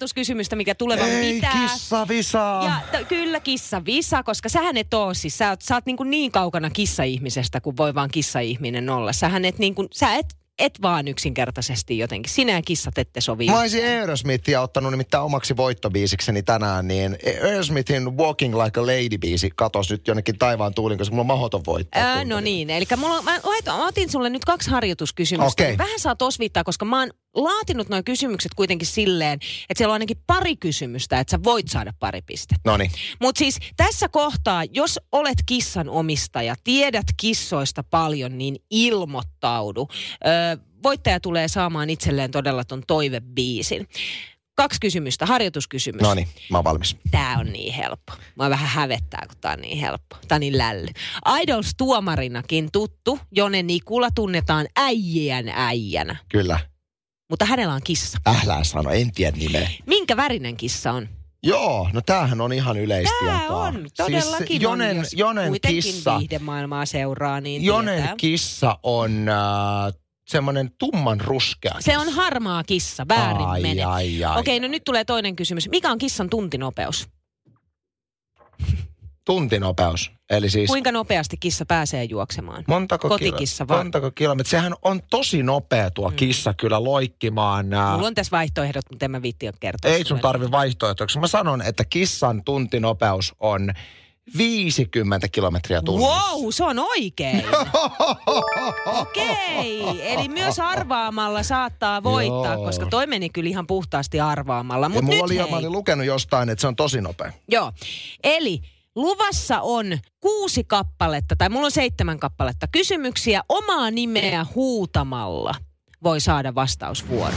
pari 0.00 0.10
harjoituskysymystä, 0.10 0.56
mikä 0.56 0.74
tuleva 0.74 1.06
Ei, 1.06 1.34
mitä. 1.34 1.50
kissa 1.50 2.08
visa. 2.08 2.60
Ja 2.64 2.80
t- 2.92 3.08
kyllä 3.08 3.40
kissa 3.40 3.84
visa, 3.84 4.22
koska 4.22 4.48
sähän 4.48 4.76
et 4.76 4.94
oo 4.94 5.14
siis, 5.14 5.38
sä 5.38 5.50
oot, 5.50 5.62
sä 5.62 5.74
oot 5.74 5.86
niin, 5.86 5.96
kuin 5.96 6.10
niin 6.10 6.32
kaukana 6.32 6.70
kissa-ihmisestä, 6.70 7.60
kuin 7.60 7.76
voi 7.76 7.94
vaan 7.94 8.10
kissa-ihminen 8.10 8.90
olla. 8.90 9.12
Sähän 9.12 9.44
et 9.44 9.58
niin 9.58 9.74
kuin, 9.74 9.88
sä 9.92 10.14
et 10.14 10.26
et 10.60 10.82
vaan 10.82 11.08
yksinkertaisesti 11.08 11.98
jotenkin. 11.98 12.32
Sinä 12.32 12.52
ja 12.52 12.62
kissat 12.62 12.98
ette 12.98 13.20
sovi. 13.20 13.46
Mä 13.46 13.60
olisin 13.60 13.84
Aerosmithia 13.84 14.60
ottanut 14.60 14.90
nimittäin 14.90 15.24
omaksi 15.24 15.56
voittobiisikseni 15.56 16.42
tänään, 16.42 16.88
niin 16.88 17.18
Aerosmithin 17.44 18.16
Walking 18.16 18.62
Like 18.62 18.80
a 18.80 18.82
Lady-biisi 18.82 19.50
katos 19.56 19.90
nyt 19.90 20.08
jonnekin 20.08 20.38
taivaan 20.38 20.74
tuulin, 20.74 20.98
koska 20.98 21.14
mulla 21.14 21.20
on 21.32 21.38
mahdoton 21.38 21.62
voittaa. 21.66 22.02
Ää, 22.02 22.24
no 22.24 22.40
niin, 22.40 22.70
eli 22.70 22.84
mulla, 22.96 23.22
mä, 23.22 23.40
laitan, 23.42 23.78
mä 23.78 23.86
otin 23.86 24.10
sulle 24.10 24.30
nyt 24.30 24.44
kaksi 24.44 24.70
harjoituskysymystä. 24.70 25.62
Okay. 25.62 25.78
Vähän 25.78 25.98
saa 25.98 26.16
osviittaa, 26.20 26.64
koska 26.64 26.84
mä 26.84 26.98
oon 27.00 27.10
laatinut 27.34 27.88
nuo 27.88 28.02
kysymykset 28.04 28.54
kuitenkin 28.54 28.86
silleen, 28.86 29.32
että 29.32 29.74
siellä 29.76 29.90
on 29.90 29.94
ainakin 29.94 30.22
pari 30.26 30.56
kysymystä, 30.56 31.20
että 31.20 31.30
sä 31.30 31.38
voit 31.44 31.68
saada 31.68 31.92
pari 31.98 32.22
pistettä. 32.22 32.70
No 32.70 32.76
niin. 32.76 32.90
Mutta 33.20 33.38
siis 33.38 33.58
tässä 33.76 34.08
kohtaa, 34.08 34.64
jos 34.64 35.00
olet 35.12 35.38
kissan 35.46 35.88
omistaja, 35.88 36.54
tiedät 36.64 37.06
kissoista 37.16 37.82
paljon, 37.82 38.38
niin 38.38 38.56
ilmoittaudu. 38.70 39.88
Öö, 40.26 40.56
voittaja 40.82 41.20
tulee 41.20 41.48
saamaan 41.48 41.90
itselleen 41.90 42.30
todella 42.30 42.64
ton 42.64 42.82
toivebiisin. 42.86 43.88
Kaksi 44.54 44.80
kysymystä, 44.80 45.26
harjoituskysymys. 45.26 46.02
No 46.02 46.14
niin, 46.14 46.28
mä 46.50 46.58
oon 46.58 46.64
valmis. 46.64 46.96
Tää 47.10 47.36
on 47.38 47.52
niin 47.52 47.74
helppo. 47.74 48.12
Mä 48.36 48.50
vähän 48.50 48.68
hävettää, 48.68 49.24
kun 49.28 49.38
tää 49.40 49.52
on 49.52 49.60
niin 49.60 49.78
helppo. 49.78 50.16
Tää 50.28 50.36
on 50.36 50.40
niin 50.40 50.58
lälly. 50.58 50.88
Idols-tuomarinakin 51.42 52.68
tuttu, 52.72 53.18
Jone 53.32 53.62
Nikula 53.62 54.08
tunnetaan 54.14 54.66
äijien 54.76 55.48
äijänä. 55.48 56.16
Kyllä. 56.28 56.60
Mutta 57.30 57.44
hänellä 57.44 57.74
on 57.74 57.80
kissa. 57.84 58.18
Ählää 58.26 58.64
sano, 58.64 58.90
en 58.90 59.12
tiedä 59.12 59.36
nimeä. 59.36 59.70
Minkä 59.86 60.16
värinen 60.16 60.56
kissa 60.56 60.92
on? 60.92 61.08
Joo, 61.42 61.88
no 61.92 62.00
tämähän 62.06 62.40
on 62.40 62.52
ihan 62.52 62.76
yleistietoa. 62.78 63.28
Tämä 63.38 63.56
on, 63.56 63.86
todellakin 63.96 64.46
siis 64.46 64.62
Jonen, 64.62 64.90
on, 64.90 64.96
jos 64.96 65.12
Jonen 65.14 65.52
kissa, 65.66 66.18
viihdemaailmaa 66.18 66.86
seuraa, 66.86 67.40
niin 67.40 67.64
Jonen 67.64 67.96
tietää. 67.96 68.14
kissa 68.16 68.78
on 68.82 69.28
äh, 69.28 69.94
semmoinen 70.28 70.70
tumman 70.78 71.20
ruskea 71.20 71.74
Se 71.80 71.98
on 71.98 72.08
harmaa 72.08 72.64
kissa, 72.64 73.06
väärin 73.08 73.46
ai, 73.46 73.62
mene. 73.62 73.84
ai, 73.84 74.24
ai. 74.24 74.40
Okei, 74.40 74.60
no 74.60 74.68
nyt 74.68 74.84
tulee 74.84 75.04
toinen 75.04 75.36
kysymys. 75.36 75.68
Mikä 75.68 75.90
on 75.90 75.98
kissan 75.98 76.30
tuntinopeus? 76.30 77.08
Tuntinopeus. 79.34 80.10
Eli 80.30 80.50
siis 80.50 80.68
Kuinka 80.70 80.92
nopeasti 80.92 81.36
kissa 81.40 81.66
pääsee 81.66 82.04
juoksemaan? 82.04 82.64
montako, 82.66 83.08
Kotikissa 83.08 83.64
kilo, 83.64 83.76
vaan. 83.76 83.86
montako 83.86 84.10
kilometriä. 84.10 84.50
Sehän 84.50 84.74
on 84.82 85.00
tosi 85.10 85.42
nopea 85.42 85.90
tuo 85.90 86.10
Mm. 86.10 86.16
kissa 86.16 86.54
kyllä 86.54 86.84
loikkimaan. 86.84 87.66
Mulla 87.66 88.06
on 88.06 88.14
tässä 88.14 88.30
vaihtoehdot, 88.30 88.84
mutta 88.90 89.04
en 89.04 89.10
mä 89.10 89.22
viitti 89.22 89.46
kertoa. 89.60 89.90
ei 89.90 90.04
sun 90.04 90.20
tarvi 90.20 90.50
vaihtoehtoiksi. 90.50 91.18
Mä 91.18 91.26
sanon, 91.26 91.62
että 91.62 91.84
kissan 91.84 92.44
tuntinopeus 92.44 93.34
on 93.40 93.72
50 94.38 95.28
kilometriä 95.28 95.82
tunnissa. 95.82 96.12
Wow, 96.32 96.50
se 96.50 96.64
on 96.64 96.78
oikein. 96.78 97.44
Okei, 99.00 100.12
eli 100.12 100.28
myös 100.28 100.58
arvaamalla 100.58 101.42
saattaa 101.42 102.02
voittaa, 102.02 102.54
Joo. 102.54 102.64
koska 102.64 102.86
toi 102.86 103.06
meni 103.06 103.28
kyllä 103.30 103.48
ihan 103.50 103.66
puhtaasti 103.66 104.20
arvaamalla. 104.20 104.84
Ja 104.86 104.88
Mutta 104.88 105.02
mulla 105.04 105.16
nyt 105.16 105.24
oli, 105.24 105.38
hei. 105.38 105.50
mä 105.50 105.56
olin 105.56 105.72
lukenut 105.72 106.06
jostain, 106.06 106.48
että 106.48 106.60
se 106.60 106.66
on 106.66 106.76
tosi 106.76 107.00
nopea. 107.00 107.32
Joo, 107.48 107.72
eli 108.24 108.60
luvassa 108.96 109.60
on 109.60 109.86
kuusi 110.20 110.64
kappaletta, 110.64 111.36
tai 111.36 111.48
mulla 111.48 111.64
on 111.64 111.70
seitsemän 111.70 112.18
kappaletta 112.18 112.66
kysymyksiä 112.72 113.42
omaa 113.48 113.90
nimeä 113.90 114.46
huutamalla 114.54 115.54
voi 116.02 116.20
saada 116.20 116.54
vastausvuoron. 116.54 117.34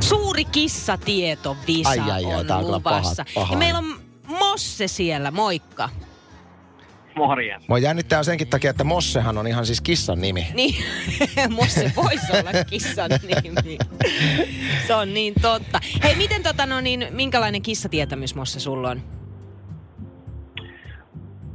Suuri 0.00 0.44
kissatietovisa 0.44 1.88
Ai, 1.90 1.98
ai, 2.00 2.10
ai, 2.10 2.34
on 2.34 2.46
tää 2.46 2.56
on 2.56 2.64
kyllä 2.64 2.76
luvassa. 2.76 3.24
paha- 3.24 3.34
paha. 3.34 3.52
ja 3.54 3.58
meillä 3.58 3.78
on 3.78 4.00
Mosse 4.26 4.88
siellä, 4.88 5.30
moikka. 5.30 5.88
Morjens. 7.16 7.68
Mua 7.68 7.78
jännittää 7.78 8.22
senkin 8.22 8.48
takia, 8.48 8.70
että 8.70 8.84
Mossehan 8.84 9.38
on 9.38 9.46
ihan 9.46 9.66
siis 9.66 9.80
kissan 9.80 10.20
nimi. 10.20 10.46
Niin, 10.54 10.84
Mosse 11.56 11.92
voisi 11.96 12.26
olla 12.32 12.64
kissan 12.64 13.10
nimi. 13.22 13.78
Se 14.86 14.94
on 14.94 15.14
niin 15.14 15.34
totta. 15.42 15.80
Hei, 16.02 16.14
miten 16.14 16.42
tota 16.42 16.66
no 16.66 16.80
niin, 16.80 17.06
minkälainen 17.10 17.62
kissatietämys 17.62 18.34
Mosse 18.34 18.60
sulla 18.60 18.90
on? 18.90 19.02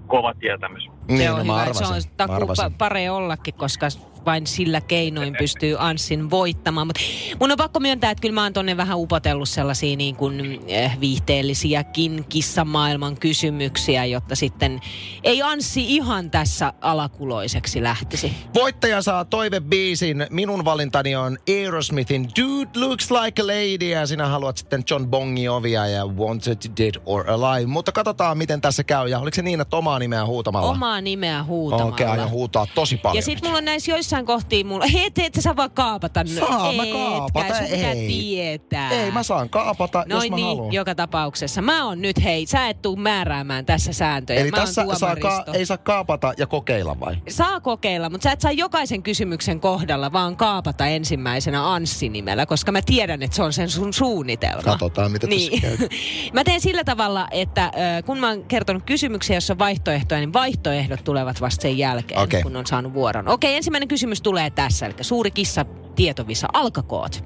Kova 0.07 0.33
tietämys. 0.39 0.83
Niin, 1.07 1.19
se 1.19 1.27
no, 1.27 1.35
on 1.35 1.47
mä 1.47 1.53
hyvä. 1.53 1.61
arvasin, 1.61 1.87
se 1.87 1.93
on 1.93 2.01
takuu 2.17 2.37
pa- 2.47 2.71
pare 2.77 3.11
ollakin, 3.11 3.53
koska 3.53 3.87
vain 4.25 4.47
sillä 4.47 4.81
keinoin 4.81 5.35
pystyy 5.39 5.75
Anssin 5.79 6.29
voittamaan. 6.29 6.87
Mutta 6.87 7.01
mun 7.39 7.51
on 7.51 7.57
pakko 7.57 7.79
myöntää, 7.79 8.11
että 8.11 8.21
kyllä 8.21 8.35
mä 8.35 8.43
oon 8.43 8.53
tonne 8.53 8.77
vähän 8.77 8.97
upotellut 8.97 9.49
sellaisia 9.49 9.95
niin 9.95 10.15
kuin 10.15 10.61
eh, 10.67 10.97
viihteellisiäkin 10.99 12.25
kissamaailman 12.29 13.17
kysymyksiä, 13.17 14.05
jotta 14.05 14.35
sitten 14.35 14.79
ei 15.23 15.41
Anssi 15.41 15.95
ihan 15.95 16.31
tässä 16.31 16.73
alakuloiseksi 16.81 17.83
lähtisi. 17.83 18.33
Voittaja 18.53 19.01
saa 19.01 19.25
toivebiisin. 19.25 20.27
Minun 20.29 20.65
valintani 20.65 21.15
on 21.15 21.37
Aerosmithin 21.49 22.29
Dude 22.39 22.79
Looks 22.79 23.11
Like 23.11 23.41
a 23.41 23.47
Lady 23.47 23.89
ja 23.89 24.07
sinä 24.07 24.27
haluat 24.27 24.57
sitten 24.57 24.83
John 24.89 25.07
Bongi 25.07 25.49
ovia 25.49 25.87
ja 25.87 26.05
Wanted 26.05 26.57
Dead 26.77 26.95
or 27.05 27.29
Alive. 27.29 27.65
Mutta 27.65 27.91
katsotaan, 27.91 28.37
miten 28.37 28.61
tässä 28.61 28.83
käy. 28.83 29.07
Ja 29.07 29.19
oliko 29.19 29.35
se 29.35 29.41
niin, 29.41 29.61
että 29.61 29.77
omaa 29.77 29.99
nimeä 29.99 30.25
huutamalla? 30.25 30.71
Omaa 30.71 31.01
nimeä 31.01 31.43
huutamalla. 31.43 31.93
Okei, 31.93 32.05
aion 32.05 32.29
huutaa 32.29 32.67
tosi 32.75 32.97
paljon. 32.97 33.15
Ja 33.15 33.21
sitten 33.21 33.49
mulla 33.49 33.57
on 33.57 33.65
näissä 33.65 33.91
joissain 34.15 34.25
kohtiin 34.25 34.67
mulla, 34.67 34.85
hei, 34.93 35.05
et, 35.05 35.19
et 35.19 35.33
sä 35.39 35.55
voi 35.55 35.69
kaapata. 35.73 36.23
Saa 36.39 36.73
mä 36.73 36.83
kaapata, 36.93 37.55
sun 37.55 37.65
ei. 37.65 38.07
tietää. 38.07 38.91
Ei, 38.91 39.11
mä 39.11 39.23
saan 39.23 39.49
kaapata, 39.49 39.99
jos 39.99 40.07
Noin 40.07 40.31
mä 40.31 40.35
niin, 40.35 40.47
haluan. 40.47 40.73
joka 40.73 40.95
tapauksessa. 40.95 41.61
Mä 41.61 41.85
oon 41.85 42.01
nyt, 42.01 42.23
hei, 42.23 42.45
sä 42.45 42.67
et 42.67 42.81
tuu 42.81 42.95
määräämään 42.95 43.65
tässä 43.65 43.93
sääntöjä. 43.93 44.39
Eli 44.39 44.51
mä 44.51 44.57
oon 44.57 44.65
tässä 44.67 44.73
saa 44.97 45.15
tuomaristo. 45.15 45.51
ka- 45.51 45.57
ei 45.57 45.65
saa 45.65 45.77
kaapata 45.77 46.33
ja 46.37 46.47
kokeilla 46.47 46.99
vai? 46.99 47.15
Saa 47.29 47.59
kokeilla, 47.59 48.09
mutta 48.09 48.23
sä 48.23 48.31
et 48.31 48.41
saa 48.41 48.51
jokaisen 48.51 49.03
kysymyksen 49.03 49.59
kohdalla 49.59 50.11
vaan 50.11 50.35
kaapata 50.37 50.85
ensimmäisenä 50.87 51.73
Anssi-nimellä, 51.73 52.45
koska 52.45 52.71
mä 52.71 52.81
tiedän, 52.81 53.23
että 53.23 53.35
se 53.35 53.43
on 53.43 53.53
sen 53.53 53.69
sun 53.69 53.93
suunnitelma. 53.93 54.61
Katsotaan, 54.63 55.11
mitä 55.11 55.27
niin. 55.27 55.61
tässä 55.61 55.77
käy. 55.77 55.87
mä 56.33 56.43
teen 56.43 56.61
sillä 56.61 56.83
tavalla, 56.83 57.27
että 57.31 57.71
kun 58.05 58.19
mä 58.19 58.29
oon 58.29 58.43
kertonut 58.43 58.83
kysymyksiä, 58.83 59.37
jossa 59.37 59.53
on 59.53 59.59
vaihtoehtoja, 59.59 60.19
niin 60.19 60.33
vaihtoehdot 60.33 61.03
tulevat 61.03 61.41
vasta 61.41 61.61
sen 61.61 61.77
jälkeen, 61.77 62.21
Okei. 62.21 62.43
kun 62.43 62.55
on 62.55 62.65
saanut 62.67 62.93
vuoron. 62.93 63.27
Okei, 63.27 63.55
ensimmäinen 63.55 63.87
kysymys 63.87 64.04
tulee 64.21 64.49
tässä, 64.49 64.85
eli 64.85 64.93
suuri 65.01 65.31
kissa 65.31 65.65
tietovisa, 65.95 66.47
alkakoot. 66.53 67.23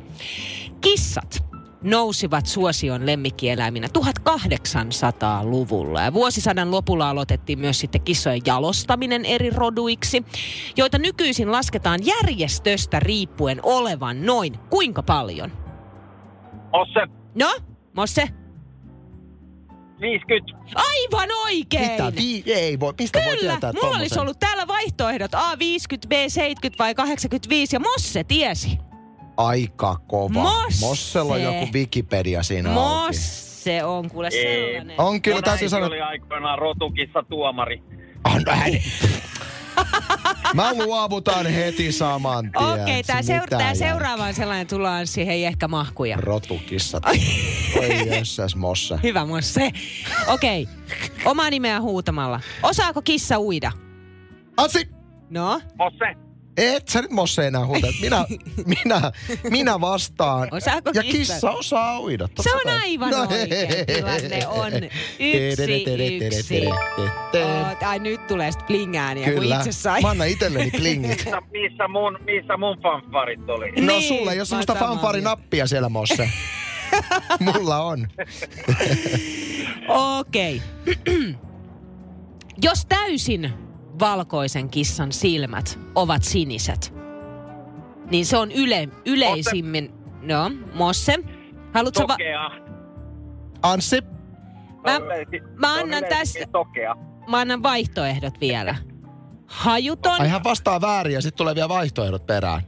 Kissat 0.82 1.50
nousivat 1.84 2.46
suosion 2.46 3.06
lemmikkieläiminä 3.06 3.88
1800-luvulla. 3.98 6.02
Ja 6.02 6.14
vuosisadan 6.14 6.72
lopulla 6.72 7.10
aloitettiin 7.10 7.60
myös 7.60 7.80
sitten 7.80 8.02
kissojen 8.02 8.42
jalostaminen 8.46 9.26
eri 9.26 9.50
roduiksi, 9.50 10.26
joita 10.78 10.98
nykyisin 10.98 11.52
lasketaan 11.52 12.00
järjestöstä 12.06 13.00
riippuen 13.00 13.60
olevan 13.64 14.26
noin 14.26 14.60
kuinka 14.70 15.04
paljon? 15.04 15.52
Mosse. 16.74 17.00
No, 17.36 17.56
Mosse? 17.96 18.30
50. 20.02 20.54
Aivan 20.76 21.30
oikein! 21.46 21.92
Mitä? 21.92 22.12
Vi- 22.16 22.44
ei 22.54 22.80
voi. 22.80 22.94
Mistä 23.00 23.20
voi 23.26 23.38
Kyllä, 23.38 23.52
tietää 23.52 23.70
mulla 23.72 23.82
tommosen? 23.82 24.02
olisi 24.02 24.20
ollut 24.20 24.40
täällä 24.40 24.68
vaihtoehdot 24.68 25.32
A50, 25.34 26.08
B70 26.14 26.76
vai 26.80 26.96
85 26.96 27.76
ja 27.76 27.80
Mosse 27.80 28.24
tiesi. 28.24 28.78
Aika 29.38 29.96
kova. 30.08 30.40
Mosse. 30.42 30.86
Mossella 30.86 31.34
on 31.34 31.44
joku 31.44 31.68
Wikipedia 31.74 32.44
siinä 32.44 32.70
auki. 32.70 32.80
Mosse 33.08 33.84
on 33.84 34.10
kuule 34.10 34.30
Ei. 34.34 34.66
sellainen. 34.72 35.00
On 35.02 35.22
kyllä, 35.22 35.42
täytyy 35.42 35.70
sanoa. 35.70 35.88
oli 35.88 36.02
aikoinaan 36.02 36.60
rotukissa 36.60 37.24
tuomari. 37.30 37.84
On 38.36 38.42
näin. 38.42 38.84
Mä 40.54 40.74
luovutan 40.74 41.46
heti 41.46 41.92
saman 41.92 42.52
tien. 42.52 42.82
Okei, 42.82 43.04
tää, 43.04 43.16
Mitä 43.22 43.34
seura- 43.34 43.58
tää 43.58 43.76
seuraava 43.76 44.24
on 44.26 44.34
sellainen, 44.34 44.68
tullaan 44.68 45.08
siihen 45.08 45.36
ehkä 45.36 45.68
mahkuja. 45.68 46.18
Rotukissat. 46.18 47.04
Oi 47.80 48.08
jössäs 48.18 48.56
mossa. 48.56 49.00
Hyvä 49.04 49.26
Mosse. 49.26 49.72
Okei, 50.28 50.68
omaa 51.26 51.50
nimeä 51.50 51.82
huutamalla. 51.82 52.40
Osaako 52.64 53.02
kissa 53.02 53.40
uida? 53.40 53.72
Atsi! 54.58 54.90
No, 55.30 55.62
Mosse. 55.78 56.29
Et 56.60 56.88
sä 56.88 57.02
nyt 57.02 57.12
Mosse 57.12 57.48
enää 57.48 57.66
huuta. 57.66 57.88
Minä, 58.02 58.26
minä, 58.86 59.12
minä 59.50 59.82
vastaan. 59.82 60.48
Osaako 60.52 60.92
ja 60.94 61.04
kissa? 61.04 61.34
kissa 61.34 61.52
osaa 61.52 62.00
uida. 62.02 62.28
totta 62.28 62.44
Se 62.44 62.54
on 62.54 62.62
kai. 62.64 62.74
aivan 62.82 63.14
oikein. 63.14 63.86
Tilanne 63.96 64.48
on 64.48 64.72
yksi, 65.20 66.26
yksi. 66.26 66.68
Oot, 67.68 67.84
ai 67.84 68.00
nyt 68.00 68.28
tulee 68.28 68.52
sitten 68.52 68.68
plingääniä, 68.68 69.32
kun 69.32 69.42
Kyllä. 69.42 69.58
itse 69.58 69.72
sai. 69.72 70.02
Mä 70.02 70.10
annan 70.10 70.28
itselleni 70.28 70.72
plingit. 70.80 71.10
Missä, 71.10 71.42
missä, 71.52 71.88
mun, 71.88 72.20
missä 72.26 72.58
mun 72.58 72.78
fanfarit 72.84 73.50
oli? 73.50 73.72
No 73.72 73.88
Niin, 73.88 74.08
sulla 74.08 74.32
ei 74.32 74.40
ole 74.40 74.46
semmoista 74.46 74.76
fanfarinappia 74.76 75.68
siellä 75.68 75.90
Mosse. 75.90 76.30
Mulla 77.40 77.78
on. 77.84 78.08
Okei. 79.88 80.62
Jos 82.64 82.86
täysin 82.86 83.54
valkoisen 84.00 84.70
kissan 84.70 85.12
silmät 85.12 85.80
ovat 85.96 86.24
siniset, 86.24 86.94
niin 88.12 88.26
se 88.26 88.38
on 88.38 88.52
yle, 88.52 88.90
yleisimmin... 89.06 89.94
No, 90.22 90.52
Mosse. 90.74 91.16
Haluatko 91.74 92.04
va- 92.04 92.08
Tokea. 92.14 92.50
Anssi, 93.64 94.02
Mä- 94.84 95.00
mä 95.56 95.74
annan 95.74 96.04
tässä- 96.10 96.40
Tokea. 96.52 96.96
Mä 97.28 97.40
annan 97.40 97.64
vaihtoehdot 97.64 98.34
vielä. 98.42 98.76
Hajuton. 99.48 100.22
ai 100.22 100.28
hän 100.28 100.44
vastaa 100.44 100.82
väärin 100.82 101.14
ja 101.14 101.22
sitten 101.22 101.38
tulee 101.38 101.56
vielä 101.56 101.70
vaihtoehdot 101.70 102.26
perään. 102.26 102.62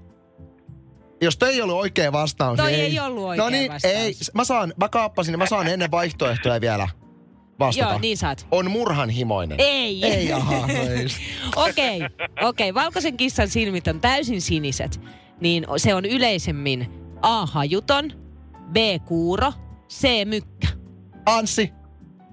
Jos 1.22 1.38
toi 1.38 1.50
ei 1.50 1.62
ollut 1.62 1.76
oikea 1.76 2.12
vastaus, 2.12 2.58
Toi 2.58 2.72
niin 2.72 2.80
ei 2.84 3.00
ollut 3.00 3.24
oikea 3.24 3.44
No 3.44 3.50
niin, 3.50 3.72
vastaus. 3.72 3.94
ei. 3.94 4.14
Mä, 4.34 4.44
saan, 4.44 4.74
mä 4.80 4.90
kaappasin, 4.90 5.38
mä 5.38 5.46
saan 5.46 5.68
ennen 5.68 5.92
vaihtoehtoja 5.92 6.62
vielä 6.62 6.88
vastata. 7.66 7.90
Joo, 7.90 8.00
niin 8.00 8.18
saat. 8.18 8.48
On 8.52 8.72
murhanhimoinen. 8.72 9.60
Ei. 9.62 10.06
Ei, 10.06 10.34
aha, 10.34 10.68
no 10.68 10.74
ei. 10.74 11.06
Okei, 11.70 12.00
okei. 12.42 12.74
Valkoisen 12.74 13.18
kissan 13.18 13.48
silmit 13.50 13.88
on 13.88 14.02
täysin 14.02 14.42
siniset. 14.42 15.02
Niin 15.42 15.66
se 15.78 15.96
on 15.96 16.06
yleisemmin 16.06 16.92
A. 17.22 17.46
Hajuton, 17.46 18.12
B. 18.72 18.76
Kuuro, 19.06 19.54
C. 19.90 20.26
Mykkä. 20.26 20.68
Anssi, 21.26 21.70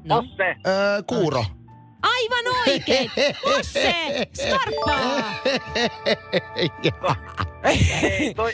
No. 0.04 0.22
Mosse. 0.22 0.56
öö, 0.66 1.02
kuuro. 1.06 1.44
Aivan 2.02 2.44
oikein. 2.68 3.10
Mosse, 3.56 3.94
skarppaa. 4.32 5.34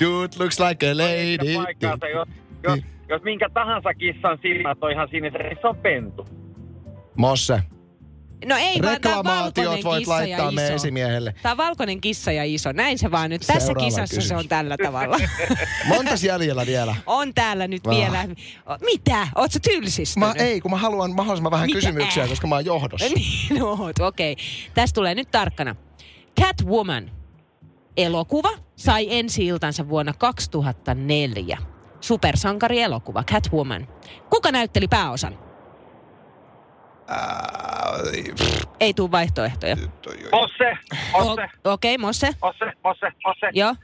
Dude 0.00 0.36
looks 0.38 0.58
like 0.60 0.82
a 0.90 0.94
lady. 0.96 1.54
paikkaansa, 1.56 2.08
jos, 2.08 2.28
jos, 2.62 2.74
Niin. 2.74 2.86
Jos 3.10 3.22
minkä 3.22 3.48
tahansa 3.54 3.94
kissan 3.94 4.38
silmät 4.42 4.78
on 4.80 4.92
ihan 4.92 5.08
siniset, 5.10 5.40
niin 5.42 5.58
se 5.60 5.66
on 5.66 5.76
pentu. 5.76 6.26
Mosse, 7.16 7.62
No 8.48 8.56
ei 8.56 8.62
vaan, 8.62 8.72
tää 8.72 8.88
on 8.88 8.94
reklamaatiot 8.94 9.56
valkoinen 9.66 9.84
voit 9.84 9.98
kissa 9.98 10.14
laittaa 10.14 10.46
ja 10.46 10.50
meidän 10.52 10.74
iso. 10.74 10.84
esimiehelle. 10.86 11.34
Tää 11.42 11.52
on 11.52 11.58
valkoinen 11.58 12.00
kissa 12.00 12.32
ja 12.32 12.44
iso. 12.44 12.72
Näin 12.72 12.98
se 12.98 13.10
vaan 13.10 13.30
nyt. 13.30 13.40
Tässä 13.46 13.66
Seuraava 13.66 13.86
kisassa 13.88 14.14
se 14.14 14.20
kysymys. 14.20 14.42
on 14.42 14.48
tällä 14.48 14.76
tavalla. 14.82 15.16
Montas 15.88 16.24
jäljellä 16.24 16.66
vielä? 16.66 16.96
on 17.06 17.34
täällä 17.34 17.68
nyt 17.68 17.86
Ah. 17.86 17.96
vielä. 17.96 18.28
Mitä? 18.84 19.28
Ootko 19.34 19.58
tylsistynyt? 19.62 20.28
Mä, 20.28 20.34
ei, 20.44 20.60
kun 20.60 20.70
mä 20.70 20.76
haluan 20.76 21.14
mahdollisimman 21.14 21.52
vähän 21.52 21.66
Mitä? 21.66 21.76
kysymyksiä, 21.76 22.28
koska 22.28 22.46
mä 22.46 22.54
oon 22.54 22.64
johdossa. 22.64 23.06
Niin 23.14 23.62
oot, 23.62 23.98
okei. 24.00 24.32
Okay. 24.32 24.44
Tästä 24.74 24.94
tulee 24.94 25.14
nyt 25.14 25.30
tarkkana. 25.30 25.76
Catwoman 26.40 27.10
elokuva 27.96 28.50
sai 28.76 29.06
ensi-iltansa 29.10 29.88
vuonna 29.88 30.12
2004. 30.12 31.58
Supersankari-elokuva 32.00 33.22
Catwoman. 33.24 33.88
Kuka 34.30 34.52
näytteli 34.52 34.88
pääosan? 34.88 35.38
Ää, 37.08 37.98
Ei 38.80 38.94
tuu 38.94 39.10
vaihtoehtoja. 39.10 39.76
Mosse. 40.32 40.78
Mosse. 41.12 41.42
O- 41.64 41.72
Okei, 41.72 41.94
okay, 41.94 41.98
Mosse. 41.98 42.28
Mosse. 42.42 42.64
Mosse. 42.84 43.06
Mosse. 43.26 43.46
Joo. 43.52 43.74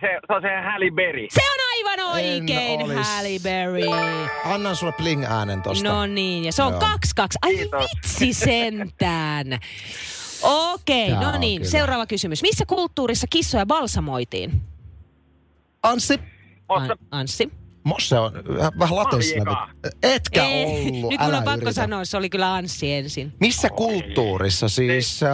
Se, 0.00 0.06
se 0.26 0.32
on 0.34 0.42
se 0.42 0.48
Halle 0.48 0.90
Berry. 0.90 1.26
Se 1.30 1.40
on 1.52 1.58
aivan 1.76 2.12
oikein, 2.14 2.82
olis. 2.82 2.96
Halle 3.08 3.38
Berry. 3.42 3.82
Annan 4.44 4.76
sulle 4.76 4.92
pling-äänen 4.92 5.62
tosta. 5.62 5.88
No 5.88 6.06
niin, 6.06 6.44
ja 6.44 6.52
se 6.52 6.62
on 6.62 6.72
Joo. 6.72 6.80
kaksi 6.80 7.12
kaksi. 7.16 7.38
Ai 7.42 7.54
Kiitos. 7.56 7.80
vitsi 7.94 8.32
sentään. 8.32 9.46
Okei, 10.42 11.10
Tää 11.10 11.20
no 11.32 11.38
niin. 11.38 11.60
kyllä. 11.60 11.70
Seuraava 11.70 12.06
kysymys. 12.06 12.42
Missä 12.42 12.64
kulttuurissa 12.66 13.26
kissoja 13.30 13.66
balsamoitiin? 13.66 14.62
Anssi, 15.82 16.20
Mosse. 16.68 16.92
An- 16.92 16.98
Anssi. 17.10 17.52
Mosse 17.86 18.18
on 18.18 18.32
vähän- 18.34 18.72
vähän. 18.78 18.94
Maljekaa. 18.96 19.70
Etkä 20.02 20.44
Ei, 20.44 20.64
ollut, 20.64 20.84
Nyt 20.84 20.94
mun 20.94 21.14
älä 21.18 21.38
on 21.38 21.44
pakko 21.44 21.56
yritä. 21.60 21.72
sanoa, 21.72 22.04
se 22.04 22.16
oli 22.16 22.30
kyllä 22.30 22.54
Anssi 22.54 22.92
ensin. 22.92 23.32
Missä 23.40 23.68
kulttuurissa 23.70 24.68
siis? 24.68 25.22
Äh, 25.22 25.30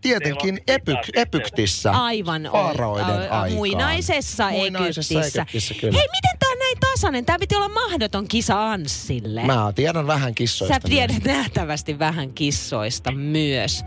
tietenkin 0.00 0.60
Epyk, 0.66 0.98
Epyktissä. 1.14 1.90
Aivan 1.90 2.46
oi- 2.46 2.52
a- 2.52 3.10
aikaan. 3.20 3.52
Muinaisessa, 3.52 4.50
Muinaisessa 4.50 5.14
Egyptissä. 5.14 5.42
Egyptissä, 5.42 5.74
kyllä. 5.74 5.98
Hei, 5.98 6.06
miten 6.08 6.38
tää 6.38 6.48
on 6.50 6.58
näin 6.58 6.76
tasainen? 6.80 7.24
Tää 7.24 7.38
piti 7.38 7.56
olla 7.56 7.68
mahdoton 7.68 8.28
kisa 8.28 8.70
Anssille. 8.72 9.44
Mä 9.44 9.72
tiedän 9.74 10.06
vähän 10.06 10.34
kissoista. 10.34 10.74
Sä 10.74 10.80
tiedät 10.88 11.24
nähtävästi 11.24 11.98
vähän 11.98 12.32
kissoista 12.32 13.12
myös. 13.12 13.82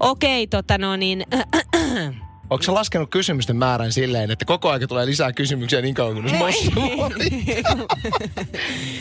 Okei, 0.00 0.46
tota 0.46 0.78
no 0.78 0.96
niin... 0.96 1.24
Onko 2.50 2.62
sä 2.62 2.74
laskenut 2.74 3.10
kysymysten 3.10 3.56
määrän 3.56 3.92
silleen, 3.92 4.30
että 4.30 4.44
koko 4.44 4.70
ajan 4.70 4.88
tulee 4.88 5.06
lisää 5.06 5.32
kysymyksiä 5.32 5.80
niin 5.80 5.94
kauan 5.94 6.14
kuin 6.14 6.36
Mosse 6.36 6.70
voi? 6.74 7.10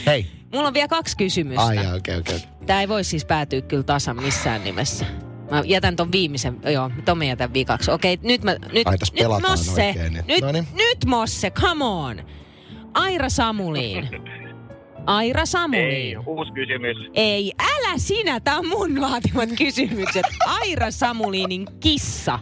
Hei. 0.06 0.26
Mulla 0.54 0.68
on 0.68 0.74
vielä 0.74 0.88
kaksi 0.88 1.18
kysymystä. 1.18 1.66
Ai 1.66 1.96
okei, 1.96 2.18
okei. 2.18 2.40
Tää 2.66 2.82
ei 2.82 2.88
voi 2.88 3.04
siis 3.04 3.26
päätyä 3.26 3.62
kyllä 3.62 3.84
tasan 3.84 4.16
missään 4.24 4.64
nimessä. 4.64 5.06
Mä 5.52 5.64
jätän 5.66 5.96
ton 5.96 6.12
viimeisen, 6.12 6.58
joo, 6.74 6.92
ton 7.06 7.18
mä 7.18 7.26
jätän 7.26 7.54
vikaksi. 7.54 7.92
Okei, 7.92 8.20
nyt 8.24 8.44
mä, 8.44 8.56
nyt, 8.74 8.88
Ai, 8.88 8.98
tässä 8.98 9.14
nyt 9.14 9.24
pelataan 9.24 9.52
Mosse, 9.52 9.88
oikein 9.88 10.14
nyt. 10.14 10.28
nyt, 10.28 10.42
Noniin. 10.42 10.68
nyt 10.74 11.06
Mosse, 11.06 11.50
come 11.52 11.86
on. 11.86 12.22
Aira 12.94 13.30
Samuliin. 13.30 14.10
Aira 15.06 15.40
Ei, 15.42 15.46
Samuliin. 15.46 16.20
uusi 16.28 16.52
kysymys. 16.52 16.98
Ei, 17.14 17.52
älä 17.60 17.98
sinä, 17.98 18.40
tää 18.40 18.58
on 18.58 18.68
mun 18.68 19.02
laatimat 19.02 19.50
kysymykset. 19.58 20.26
Aira 20.48 20.92
Samuliinin 20.92 21.68
kissa. 21.80 22.40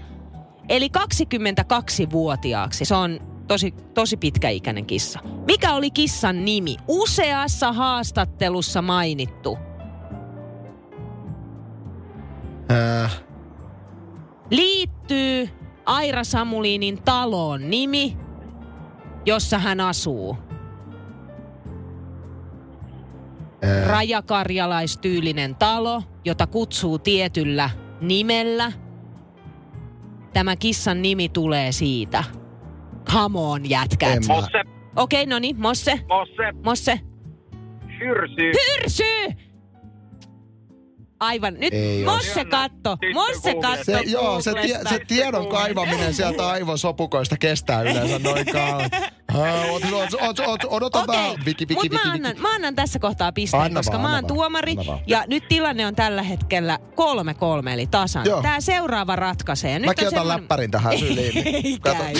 Eli 0.69 0.89
22-vuotiaaksi. 0.97 2.85
Se 2.85 2.95
on 2.95 3.19
tosi, 3.47 3.71
tosi 3.93 4.17
pitkäikäinen 4.17 4.85
kissa. 4.85 5.19
Mikä 5.47 5.73
oli 5.73 5.91
kissan 5.91 6.45
nimi? 6.45 6.77
Useassa 6.87 7.73
haastattelussa 7.73 8.81
mainittu. 8.81 9.57
Äh, 12.71 13.21
Liittyy 14.49 15.49
Aira 15.85 16.23
Samuliinin 16.23 17.01
taloon 17.03 17.69
nimi, 17.69 18.17
jossa 19.25 19.59
hän 19.59 19.79
asuu. 19.79 20.37
äh, 23.63 23.87
Rajakarjalaistyylinen 23.87 25.55
talo, 25.55 26.03
jota 26.25 26.47
kutsuu 26.47 26.99
tietyllä 26.99 27.69
nimellä. 28.01 28.71
Tämä 30.33 30.55
kissan 30.55 31.01
nimi 31.01 31.29
tulee 31.29 31.71
siitä. 31.71 32.23
Come 33.11 33.39
on, 33.39 33.69
jätkät. 33.69 34.27
Mosse. 34.27 34.61
Okei, 34.95 35.25
no 35.25 35.39
niin, 35.39 35.61
Mosse, 35.61 35.99
Mosse. 36.07 36.43
Mosse. 36.63 36.99
Hyrsy. 37.99 38.51
Hyrsy! 38.53 39.35
Aivan, 41.19 41.53
nyt 41.53 41.73
Ei. 41.73 42.03
Mosse 42.05 42.45
katto, 42.45 42.97
Mosse 43.13 43.53
katto 43.61 43.83
se, 43.83 44.01
joo, 44.05 44.41
se, 44.41 44.53
tie, 44.61 44.79
se 44.89 44.99
tiedon 45.07 45.47
kaivaminen 45.47 46.13
sieltä 46.13 46.49
aivosopukoista 46.49 47.37
kestää 47.37 47.81
yleensä 47.81 48.19
noin 48.19 48.45
kauan. 48.45 48.89
Odota 50.67 51.07
vähän. 51.07 51.35
Viki, 51.45 51.65
mä, 51.89 52.11
annan, 52.11 52.35
mä 52.37 52.55
annan 52.55 52.75
tässä 52.75 52.99
kohtaa 52.99 53.31
pisteen, 53.31 53.63
anna 53.63 53.79
koska 53.79 53.91
vaan, 53.91 54.09
mä 54.09 54.15
oon 54.15 54.25
tuomari. 54.25 54.75
Ja 55.07 55.23
nyt 55.27 55.47
tilanne 55.47 55.87
on 55.87 55.95
tällä 55.95 56.23
hetkellä 56.23 56.79
kolme 56.95 57.33
kolme, 57.33 57.73
eli 57.73 57.87
tasan. 57.87 58.25
Joo. 58.25 58.41
Tää 58.41 58.61
seuraava 58.61 59.15
ratkaisee. 59.15 59.79
Nyt 59.79 59.85
Mäkin 59.85 60.07
otan 60.07 60.19
semmoinen... 60.19 60.41
läppärin 60.41 60.71
tähän 60.71 60.99
syliin. 60.99 61.47
Ei 61.47 61.77
käy. 61.83 62.13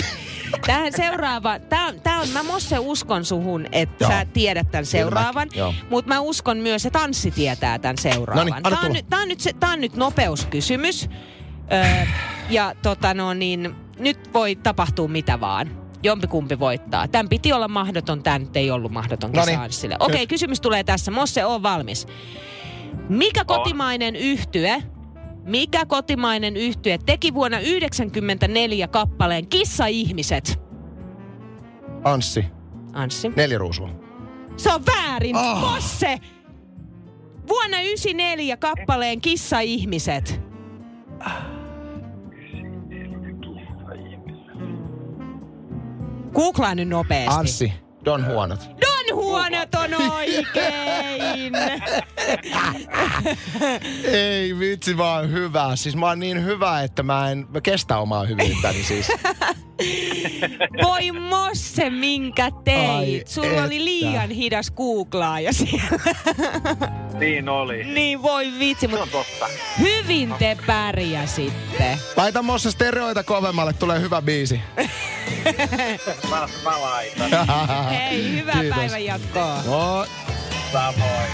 Tähän 0.66 0.92
seuraava, 0.92 1.58
tää 1.58 1.92
tää 2.02 2.20
on, 2.20 2.28
mä 2.28 2.42
Mosse 2.42 2.78
uskon 2.78 3.24
suhun, 3.24 3.66
että 3.72 4.08
sä 4.08 4.26
tiedät 4.32 4.70
tämän 4.70 4.86
seuraavan, 4.86 5.48
mutta 5.90 6.08
mä 6.08 6.20
uskon 6.20 6.56
myös, 6.58 6.86
että 6.86 6.98
Tanssi 6.98 7.30
tietää 7.30 7.78
tämän 7.78 7.98
seuraavan. 7.98 8.46
Noniin, 8.46 8.62
tää, 8.62 8.80
on 8.80 8.92
nyt, 8.92 9.06
tää, 9.10 9.20
on 9.20 9.28
nyt 9.28 9.40
se, 9.40 9.52
tää 9.52 9.70
on 9.70 9.80
nyt 9.80 9.96
nopeuskysymys. 9.96 11.08
Öö, 11.72 12.06
ja 12.50 12.74
tota 12.82 13.14
no 13.14 13.34
niin, 13.34 13.74
nyt 13.98 14.34
voi 14.34 14.56
tapahtua 14.56 15.08
mitä 15.08 15.40
vaan. 15.40 15.89
Jompikumpi 16.02 16.58
voittaa. 16.58 17.08
Tämän 17.08 17.28
piti 17.28 17.52
olla 17.52 17.68
mahdoton, 17.68 18.22
tämä 18.22 18.38
nyt 18.38 18.56
ei 18.56 18.70
ollut 18.70 18.92
mahdoton. 18.92 19.30
Okei, 19.30 19.96
okay, 20.00 20.26
kysymys 20.26 20.60
tulee 20.60 20.84
tässä. 20.84 21.10
Mosse, 21.10 21.44
on 21.44 21.62
valmis. 21.62 22.06
Mikä 23.08 23.44
kotimainen 23.44 24.16
yhtye 24.16 24.82
mikä 25.44 25.86
kotimainen 25.86 26.56
yhtye 26.56 26.98
teki 26.98 27.34
vuonna 27.34 27.56
1994 27.56 28.88
kappaleen 28.88 29.46
Kissa-ihmiset? 29.48 30.60
Anssi. 32.04 32.44
Anssi. 32.92 33.28
Neljä 33.36 33.58
ruusua. 33.58 33.90
Se 34.56 34.72
on 34.72 34.86
väärin. 34.86 35.36
Oh. 35.36 35.60
Mosse! 35.60 36.18
Vuonna 37.48 37.76
1994 37.76 38.56
kappaleen 38.56 39.20
Kissa-ihmiset. 39.20 40.49
Googlaa 46.40 46.74
nyt 46.74 46.88
nopeasti. 46.88 47.34
Anssi. 47.38 47.72
Don 48.04 48.26
Huonot. 48.26 48.60
Don 48.60 49.16
Huonot 49.16 49.74
on 49.74 49.94
oikein! 50.12 51.52
Ei 54.12 54.58
vitsi, 54.58 54.96
vaan 54.96 55.30
hyvä. 55.32 55.76
Siis 55.76 55.96
mä 55.96 56.06
oon 56.06 56.18
niin 56.18 56.44
hyvä, 56.44 56.82
että 56.82 57.02
mä 57.02 57.30
en 57.30 57.46
mä 57.50 57.60
kestä 57.60 57.98
omaa 57.98 58.24
hyvyyttäni 58.24 58.82
siis. 58.82 59.08
Voi 60.84 61.12
mosse, 61.12 61.90
minkä 61.90 62.50
teit. 62.64 62.88
Ai 62.90 63.22
Sulla 63.26 63.48
että. 63.48 63.64
oli 63.64 63.84
liian 63.84 64.30
hidas 64.30 64.70
googlaaja 64.70 65.52
siellä. 65.52 65.98
Niin 67.20 67.48
oli. 67.48 67.84
Niin 67.84 68.22
voi 68.22 68.52
vitsi, 68.58 68.88
mutta 68.88 69.06
totta. 69.06 69.46
hyvin 69.78 70.34
te 70.38 70.56
pärjäsitte. 70.66 71.98
Laita 72.16 72.42
mosse 72.42 72.70
stereoita 72.70 73.24
kovemmalle, 73.24 73.72
tulee 73.72 74.00
hyvä 74.00 74.22
biisi. 74.22 74.60
mä, 76.30 76.48
mä 76.64 76.80
laitan. 76.80 77.30
Hei, 77.90 78.32
hyvää 78.32 78.54
Kiitos. 78.60 78.78
päivän 78.78 79.04
jatkoa. 79.04 79.62
No. 79.66 80.06
Samoin. 80.72 81.30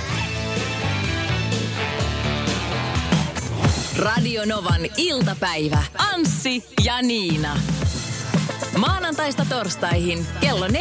Radio 3.99 4.45
Novan 4.45 4.81
iltapäivä. 4.97 5.83
Anssi 6.13 6.65
ja 6.85 7.03
Niina. 7.03 7.57
Maanantaista 8.79 9.47
torstaihin 9.49 10.27
kello 10.41 10.67
14.18. 10.67 10.73